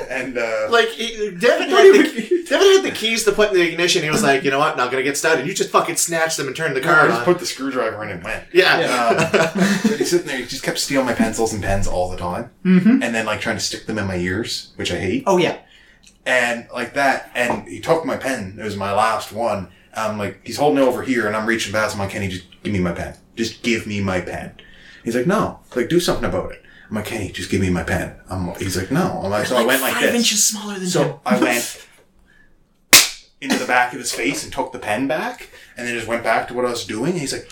[0.07, 3.49] And uh, Like he- Devin Don't had, even- the, Devin had the keys to put
[3.49, 4.03] in the ignition.
[4.03, 4.77] He was like, you know what?
[4.77, 5.47] Not gonna get started.
[5.47, 7.25] You just fucking snatched them and turned the car I just on.
[7.25, 8.43] put the screwdriver in and went.
[8.53, 9.39] yeah.
[9.41, 12.51] But he's sitting there, he just kept stealing my pencils and pens all the time.
[12.63, 13.01] Mm-hmm.
[13.01, 15.23] And then, like, trying to stick them in my ears, which I hate.
[15.25, 15.57] Oh yeah.
[16.25, 17.31] And, like, that.
[17.35, 18.57] And he took my pen.
[18.59, 19.69] It was my last one.
[19.93, 22.01] I'm like, he's holding it over here, and I'm reaching past him.
[22.01, 23.15] I'm like, Kenny, just give me my pen.
[23.35, 24.53] Just give me my pen.
[25.03, 25.59] He's like, no.
[25.75, 26.63] Like, do something about it.
[26.89, 28.15] I'm like, Kenny, just give me my pen.
[28.29, 29.21] I'm, he's like, no.
[29.23, 30.15] I'm like, so I went like five this.
[30.15, 30.89] inches smaller than him.
[30.89, 31.87] So I went
[33.41, 36.23] into the back of his face and took the pen back, and then just went
[36.23, 37.11] back to what I was doing.
[37.11, 37.49] And he's like,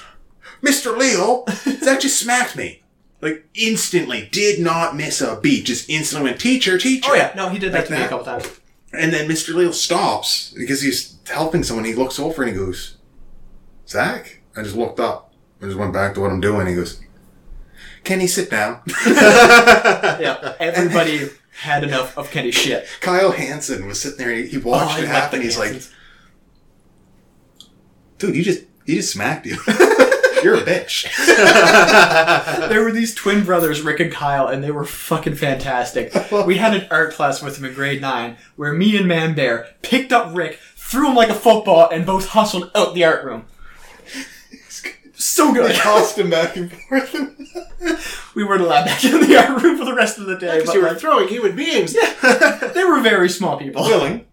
[0.61, 0.95] "Mr.
[0.97, 1.45] Leo,
[1.83, 2.83] that just smacked me."
[3.21, 5.65] Like instantly, did not miss a beat.
[5.65, 7.33] Just instantly went, "Teacher, teacher." Oh yeah.
[7.35, 8.59] No, he did that Like to me a couple times.
[8.93, 9.53] And then Mr.
[9.55, 11.85] Leo stops because he's helping someone.
[11.85, 12.97] He looks over and he goes,
[13.87, 15.33] "Zach." I just looked up.
[15.61, 16.67] I just went back to what I'm doing.
[16.67, 16.99] He goes,
[18.03, 20.53] "Can he sit down?" Yeah.
[20.59, 21.29] Everybody
[21.59, 22.85] had enough of Kenny's shit.
[23.01, 24.33] Kyle Hansen was sitting there.
[24.35, 25.41] He he watched Oh, it happen.
[25.41, 25.81] He's like,
[28.19, 29.57] dude, you just he just smacked you.
[30.43, 31.07] You're a bitch.
[32.69, 36.13] there were these twin brothers, Rick and Kyle, and they were fucking fantastic.
[36.45, 39.67] We had an art class with them in grade nine, where me and Man Bear
[39.81, 43.45] picked up Rick, threw him like a football, and both hustled out the art room.
[45.13, 45.65] So good.
[45.65, 45.77] They good.
[45.77, 48.33] tossed him back and forth.
[48.35, 50.57] We weren't allowed back in the art room for the rest of the day.
[50.57, 51.93] Because But you were like, throwing human beings.
[51.93, 53.83] they were very small people.
[53.83, 54.25] Willing.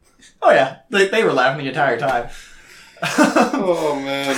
[0.42, 2.30] Oh yeah, they, they were laughing the entire time.
[3.02, 4.36] Oh man.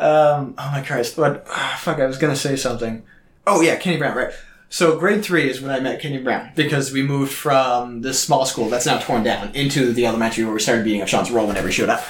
[0.00, 1.18] Um, oh my Christ!
[1.18, 1.46] What?
[1.78, 2.00] fuck!
[2.00, 3.02] I was gonna say something.
[3.46, 4.32] Oh yeah, Kenny Brown, right?
[4.70, 8.46] So grade three is when I met Kenny Brown because we moved from this small
[8.46, 11.46] school that's now torn down into the elementary where we started beating up Sean's role
[11.46, 12.04] whenever he showed up.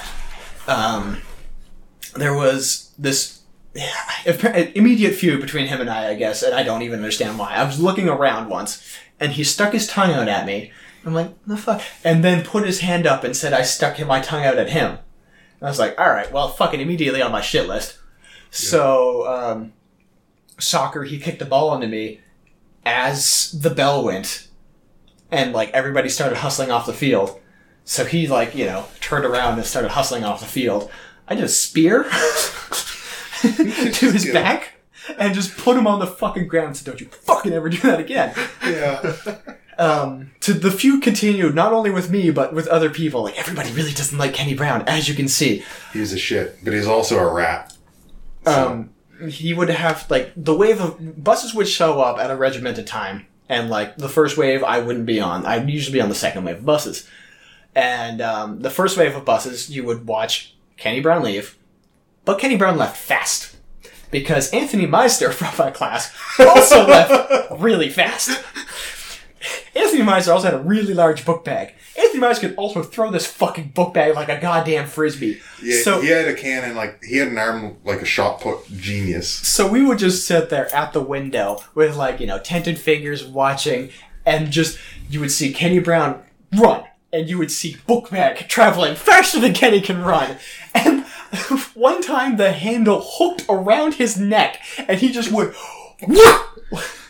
[0.67, 1.21] Um,
[2.15, 3.41] there was this
[4.25, 7.55] an immediate feud between him and I, I guess, and I don't even understand why.
[7.55, 10.71] I was looking around once, and he stuck his tongue out at me.
[11.05, 11.81] I'm like, the fuck?
[12.03, 14.99] And then put his hand up and said I stuck my tongue out at him.
[15.61, 17.99] And I was like, all right, well, fucking immediately on my shit list.
[18.49, 19.73] So, um,
[20.59, 22.19] soccer, he kicked the ball into me
[22.83, 24.47] as the bell went,
[25.29, 27.39] and like everybody started hustling off the field.
[27.85, 30.89] So he like you know turned around and started hustling off the field.
[31.27, 32.03] I did a spear
[33.41, 34.33] to his Good.
[34.33, 34.73] back
[35.17, 36.67] and just put him on the fucking ground.
[36.67, 38.33] and said, "Don't you fucking ever do that again."
[38.63, 39.15] Yeah.
[39.81, 43.23] um, to the feud continued not only with me but with other people.
[43.23, 45.63] Like everybody really doesn't like Kenny Brown, as you can see.
[45.91, 47.75] He's a shit, but he's also a rat.
[48.45, 48.91] Um,
[49.27, 53.25] he would have like the wave of buses would show up at a regimented time,
[53.49, 55.47] and like the first wave I wouldn't be on.
[55.47, 57.09] I'd usually be on the second wave of buses,
[57.73, 61.57] and um, the first wave of buses you would watch Kenny Brown leave,
[62.23, 63.57] but Kenny Brown left fast.
[64.11, 68.43] Because Anthony Meister from my class also left really fast.
[69.75, 71.73] Anthony Meister also had a really large book bag.
[71.97, 75.39] Anthony Meister could also throw this fucking book bag like a goddamn frisbee.
[75.61, 78.65] Yeah, so he had a cannon like he had an arm like a shot put
[78.77, 79.29] genius.
[79.29, 83.25] so we would just sit there at the window with like you know tented fingers
[83.25, 83.89] watching,
[84.25, 84.77] and just
[85.09, 86.23] you would see Kenny Brown
[86.57, 90.37] run, and you would see book bag traveling faster than Kenny can run,
[90.73, 91.05] and
[91.73, 95.53] one time the handle hooked around his neck, and he just would.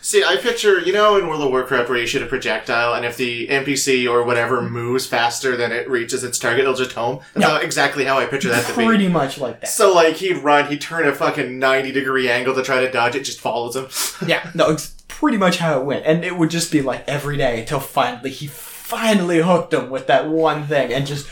[0.04, 3.06] See, I picture, you know, in World of Warcraft where you shoot a projectile, and
[3.06, 7.20] if the NPC or whatever moves faster than it reaches its target, it'll just home.
[7.34, 7.50] That's Yeah.
[7.52, 8.84] how, exactly how I picture that to be.
[8.84, 9.68] Pretty much like that.
[9.68, 13.14] So, like, he'd run, he'd turn a fucking 90 degree angle to try to dodge
[13.14, 13.86] it, just follows him.
[14.28, 17.36] Yeah, no, it's pretty much how it went, and it would just be like every
[17.36, 21.28] day until finally he finally hooked him with that one thing, and just,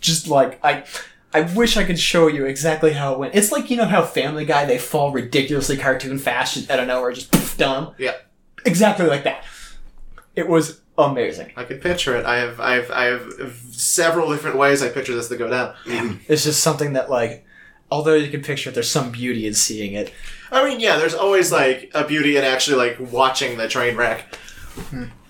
[0.00, 0.84] just like I,
[1.34, 3.34] I wish I could show you exactly how it went.
[3.34, 6.86] It's like you know how Family Guy they fall ridiculously cartoon fast just out of
[6.86, 7.92] nowhere, just poof, done.
[7.98, 8.14] Yeah.
[8.64, 9.44] Exactly like that.
[10.36, 11.52] It was amazing.
[11.56, 12.24] I can picture it.
[12.24, 16.20] I have, I have, I have several different ways I picture this to go down.
[16.28, 17.44] It's just something that like,
[17.90, 20.12] although you can picture it, there's some beauty in seeing it.
[20.50, 24.36] I mean, yeah, there's always, like, a beauty in actually, like, watching the train wreck.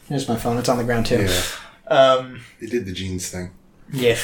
[0.09, 0.59] Here's my phone.
[0.59, 1.25] It's on the ground too.
[1.27, 1.43] Yeah,
[1.89, 3.51] Um, he did the jeans thing.
[3.93, 4.17] yeah.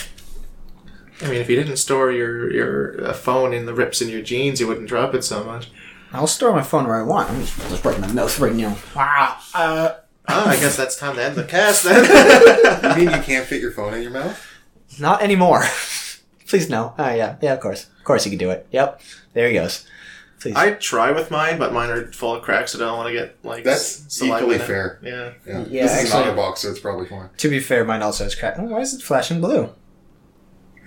[1.22, 4.22] I mean, if you didn't store your, your uh, phone in the rips in your
[4.22, 5.70] jeans, you wouldn't drop it so much.
[6.12, 7.30] I'll store my phone where I want.
[7.30, 8.76] I'm just, just breaking my mouth right now.
[8.97, 9.36] Wow.
[9.55, 9.90] Uh,
[10.32, 12.05] Oh, I guess that's time to end the cast then.
[12.97, 14.47] You mean you can't fit your phone in your mouth?
[15.01, 15.64] Not anymore.
[16.47, 16.94] Please no.
[16.98, 17.55] Oh yeah, yeah.
[17.55, 18.64] Of course, of course you can do it.
[18.70, 19.01] Yep.
[19.32, 19.86] There he goes.
[20.38, 20.55] Please.
[20.55, 23.12] I try with mine, but mine are full of cracks, so I don't want to
[23.12, 25.01] get like That's saliva equally fair.
[25.02, 25.32] Yeah.
[25.47, 27.28] Yeah, Yeah, this is actually- not a box, so it's probably fine.
[27.36, 28.55] to be fair, mine also has crack.
[28.59, 29.70] Oh, why is it flashing blue?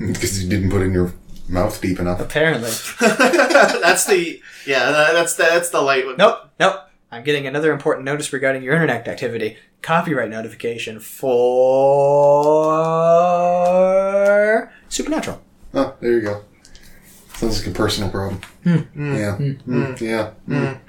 [0.07, 1.13] Because you didn't put in your
[1.47, 2.19] mouth deep enough.
[2.19, 2.69] Apparently.
[2.99, 4.91] that's the yeah.
[4.91, 6.05] That's the, that's the light.
[6.05, 6.17] one.
[6.17, 6.49] Nope.
[6.59, 6.81] Nope.
[7.11, 9.57] I'm getting another important notice regarding your internet activity.
[9.81, 11.33] Copyright notification for
[14.89, 15.41] Supernatural.
[15.73, 16.43] Oh, there you go.
[17.35, 18.41] Sounds like a personal problem.
[18.63, 19.15] Hmm.
[19.15, 19.37] Yeah.
[19.37, 20.01] Mm.
[20.01, 20.31] Yeah.
[20.47, 20.79] Mm.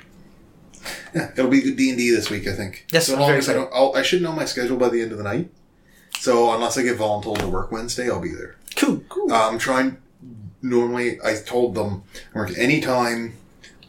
[1.15, 2.87] Yeah, it'll be good D and D this week, I think.
[2.91, 4.89] Yes, so I'm long very as I don't, I'll, I should know my schedule by
[4.89, 5.51] the end of the night.
[6.19, 8.57] So unless I get voluntold to work Wednesday, I'll be there.
[8.77, 9.03] Cool.
[9.09, 9.33] Cool.
[9.33, 9.99] Uh, I'm trying.
[10.63, 13.37] Normally, I told them work anytime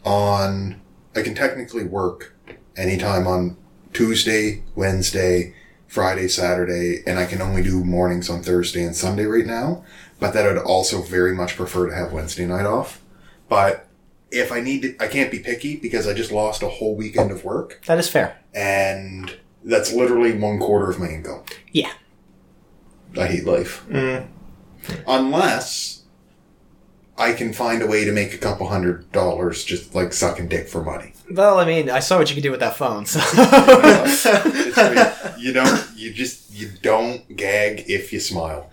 [0.03, 0.81] on.
[1.15, 2.35] I can technically work
[2.75, 3.55] anytime on
[3.93, 5.53] Tuesday, Wednesday,
[5.87, 9.85] Friday, Saturday, and I can only do mornings on Thursday and Sunday right now.
[10.19, 13.01] But that I'd also very much prefer to have Wednesday night off.
[13.47, 13.87] But
[14.31, 17.31] if I need to, I can't be picky because I just lost a whole weekend
[17.31, 18.37] of work, that is fair.
[18.53, 21.41] and that's literally one quarter of my income.
[21.71, 21.91] Yeah.
[23.17, 23.85] I hate life.
[23.89, 24.27] Mm.
[25.07, 26.03] Unless
[27.17, 30.67] I can find a way to make a couple hundred dollars just like sucking dick
[30.67, 31.13] for money.
[31.31, 33.05] Well, I mean, I saw what you could do with that phone.
[33.05, 33.19] So.
[33.23, 35.39] It's weird.
[35.39, 38.69] you don't, you just, you don't gag if you smile.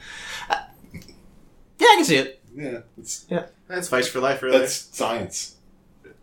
[0.50, 2.40] Yeah, I can see it.
[2.54, 3.26] Yeah, it's,
[3.68, 4.58] That's Vice for life, really.
[4.58, 5.56] that's science.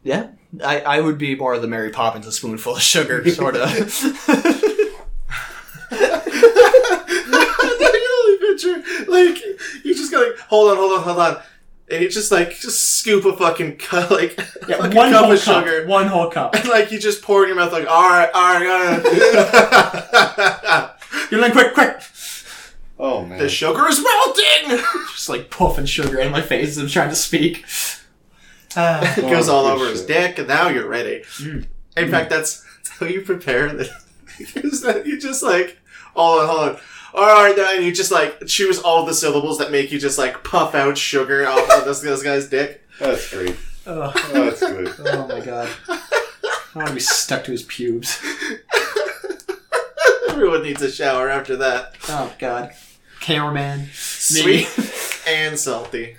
[0.04, 0.28] Yeah,
[0.64, 3.62] I, I would be more of the Mary Poppins, a spoonful of sugar, sort of.
[5.92, 9.38] I can only picture like
[9.84, 11.42] you just go like, hold on, hold on, hold on,
[11.90, 14.38] and you just like just scoop a fucking cup, like
[14.68, 15.66] yeah, fucking one cup whole of cup.
[15.66, 16.56] sugar, One whole cup.
[16.56, 18.90] and like you just pour it in your mouth, like all right, all right, all
[20.84, 20.92] right.
[21.32, 22.02] You're like, quick, quick!
[23.00, 23.40] Oh man.
[23.40, 24.84] the sugar is melting.
[25.14, 27.66] Just like puffing sugar in my face as I'm trying to speak.
[28.76, 30.08] Uh, it goes all good over his shit.
[30.08, 31.22] dick, and now you're ready.
[31.38, 31.66] Mm.
[31.98, 33.90] In fact, that's, that's how you prepare the.
[34.56, 35.78] Is that you just like
[36.14, 36.78] hold on, hold on
[37.14, 40.44] all right, and you just like choose all the syllables that make you just like
[40.44, 42.86] puff out sugar off of this, this guy's dick.
[43.00, 43.56] That's great.
[43.88, 44.12] Oh.
[44.32, 44.94] that's good.
[45.00, 45.70] Oh my god.
[45.88, 46.00] I
[46.76, 48.20] want to be stuck to his pubes.
[50.30, 51.96] Everyone needs a shower after that.
[52.08, 52.74] Oh god.
[53.20, 53.90] Cameraman.
[53.94, 54.68] Sweet
[55.28, 56.16] and salty.